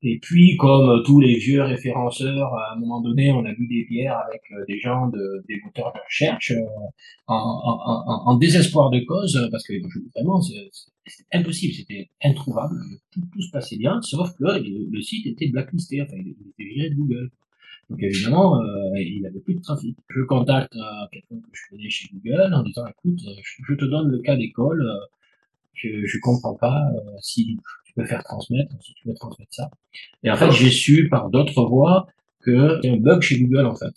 [0.04, 3.86] Et puis, comme tous les vieux référenceurs, à un moment donné, on a vu des
[3.86, 6.66] bières avec euh, des gens de, des moteurs de recherche euh,
[7.28, 9.74] en, en, en, désespoir de cause, parce que
[10.16, 12.76] vraiment, c'était impossible, c'était introuvable,
[13.12, 16.90] tout, tout, se passait bien, sauf que le, site était blacklisté, enfin, il, était viré
[16.90, 17.30] de Google.
[17.92, 18.66] Donc évidemment, euh,
[18.96, 19.98] il avait plus de trafic.
[20.10, 20.74] Je contacte
[21.12, 23.20] quelqu'un que je connais chez Google en disant, écoute,
[23.68, 24.90] je, te donne le cas d'école,
[25.74, 26.82] je, je comprends pas
[27.20, 29.70] si tu peux faire transmettre, si tu veux transmettre ça.
[30.24, 32.08] Et en fait, j'ai su par d'autres voies
[32.40, 33.94] que c'est un bug chez Google, en fait.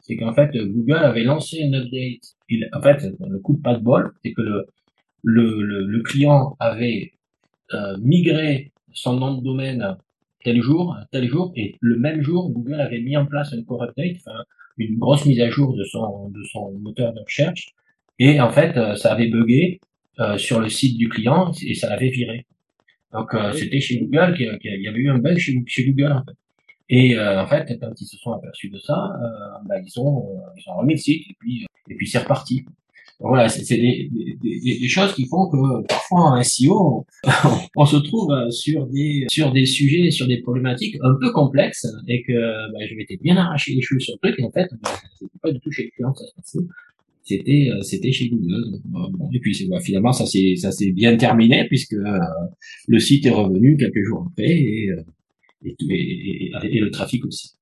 [0.00, 2.36] C'est qu'en fait, Google avait lancé une update.
[2.48, 4.66] Il, en fait, le coup de pas de bol, c'est que le,
[5.22, 7.12] le, le, client avait
[7.72, 9.96] euh, migré son nom de domaine
[10.44, 13.84] tel jour, tel jour, et le même jour, Google avait mis en place une core
[13.84, 14.38] update, enfin,
[14.78, 17.68] une grosse mise à jour de son, de son moteur de recherche,
[18.18, 19.80] et en fait, euh, ça avait bugué
[20.20, 22.46] euh, sur le site du client et ça l'avait viré.
[23.12, 26.24] Donc euh, c'était chez Google qu'il y avait eu un bug chez, chez Google en
[26.24, 26.36] fait.
[26.88, 30.40] Et euh, en fait, quand ils se sont aperçus de ça, euh, bah, ils ont
[30.56, 32.64] ils ont remis le site et puis et puis c'est reparti.
[33.22, 37.06] Voilà, c'est des, des, des, choses qui font que parfois en SEO,
[37.76, 42.22] on, se trouve sur des sur des sujets, sur des problématiques un peu complexes et
[42.22, 42.32] que
[42.72, 45.38] bah, je m'étais bien arraché les cheveux sur le truc et en fait, bah, c'était
[45.40, 46.66] pas du tout chez le client ça se passait
[47.24, 48.80] c'était euh, c'était chez Google.
[49.32, 52.18] Et puis bah, finalement ça s'est ça s'est bien terminé puisque euh,
[52.88, 55.02] le site est revenu quelques jours après et euh,
[55.64, 57.52] et, et, et, le trafic aussi.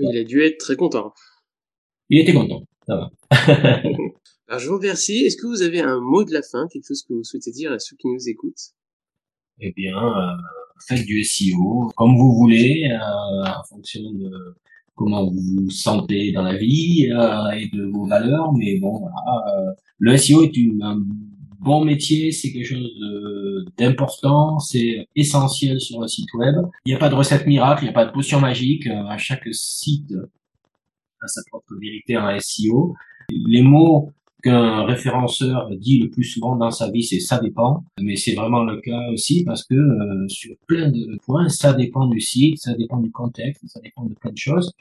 [0.00, 1.12] il a dû être très content.
[2.08, 3.82] Il était content, ça va.
[4.52, 5.24] Alors je vous remercie.
[5.24, 7.72] Est-ce que vous avez un mot de la fin, quelque chose que vous souhaitez dire
[7.72, 8.74] à ceux qui nous écoutent?
[9.60, 10.36] Eh bien, euh,
[10.86, 14.30] faites du SEO comme vous voulez, euh, en fonction de
[14.94, 18.52] comment vous vous sentez dans la vie euh, et de vos valeurs.
[18.52, 19.24] Mais bon, voilà,
[19.56, 21.00] euh, le SEO est une, un
[21.60, 22.92] bon métier, c'est quelque chose
[23.78, 26.56] d'important, c'est essentiel sur le site web.
[26.84, 28.86] Il n'y a pas de recette miracle, il n'y a pas de potion magique.
[28.86, 30.12] Euh, à chaque site
[31.22, 32.94] a sa propre vérité en SEO.
[33.30, 34.12] Les mots
[34.42, 37.84] qu'un référenceur dit le plus souvent dans sa vie, c'est ça dépend.
[38.00, 42.06] Mais c'est vraiment le cas aussi parce que euh, sur plein de points, ça dépend
[42.06, 44.72] du site, ça dépend du contexte, ça dépend de plein de choses.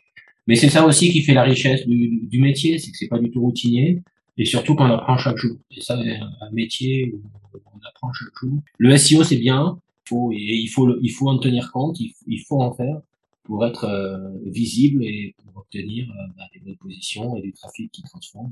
[0.48, 3.20] Mais c'est ça aussi qui fait la richesse du, du métier, c'est que c'est pas
[3.20, 4.02] du tout routinier
[4.38, 5.58] et surtout qu'on apprend chaque jour.
[5.76, 7.22] Et ça, un métier où
[7.54, 8.60] on apprend chaque jour.
[8.78, 12.74] Le SEO, c'est bien, faut, il faut, il faut en tenir compte, il, faut en
[12.74, 13.02] faire
[13.44, 17.92] pour être euh, visible et pour obtenir euh, bah, des bonnes positions et du trafic
[17.92, 18.52] qui transforme.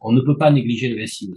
[0.00, 1.34] on ne peut pas négliger le SEO.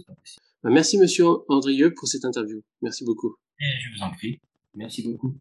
[0.62, 2.62] Bah, merci Monsieur Andrieux pour cette interview.
[2.80, 3.36] Merci beaucoup.
[3.60, 4.40] Et je vous en prie.
[4.74, 5.36] Merci beaucoup.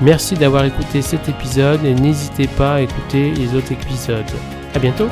[0.00, 4.24] Merci d'avoir écouté cet épisode et n'hésitez pas à écouter les autres épisodes.
[4.74, 5.08] À bientôt!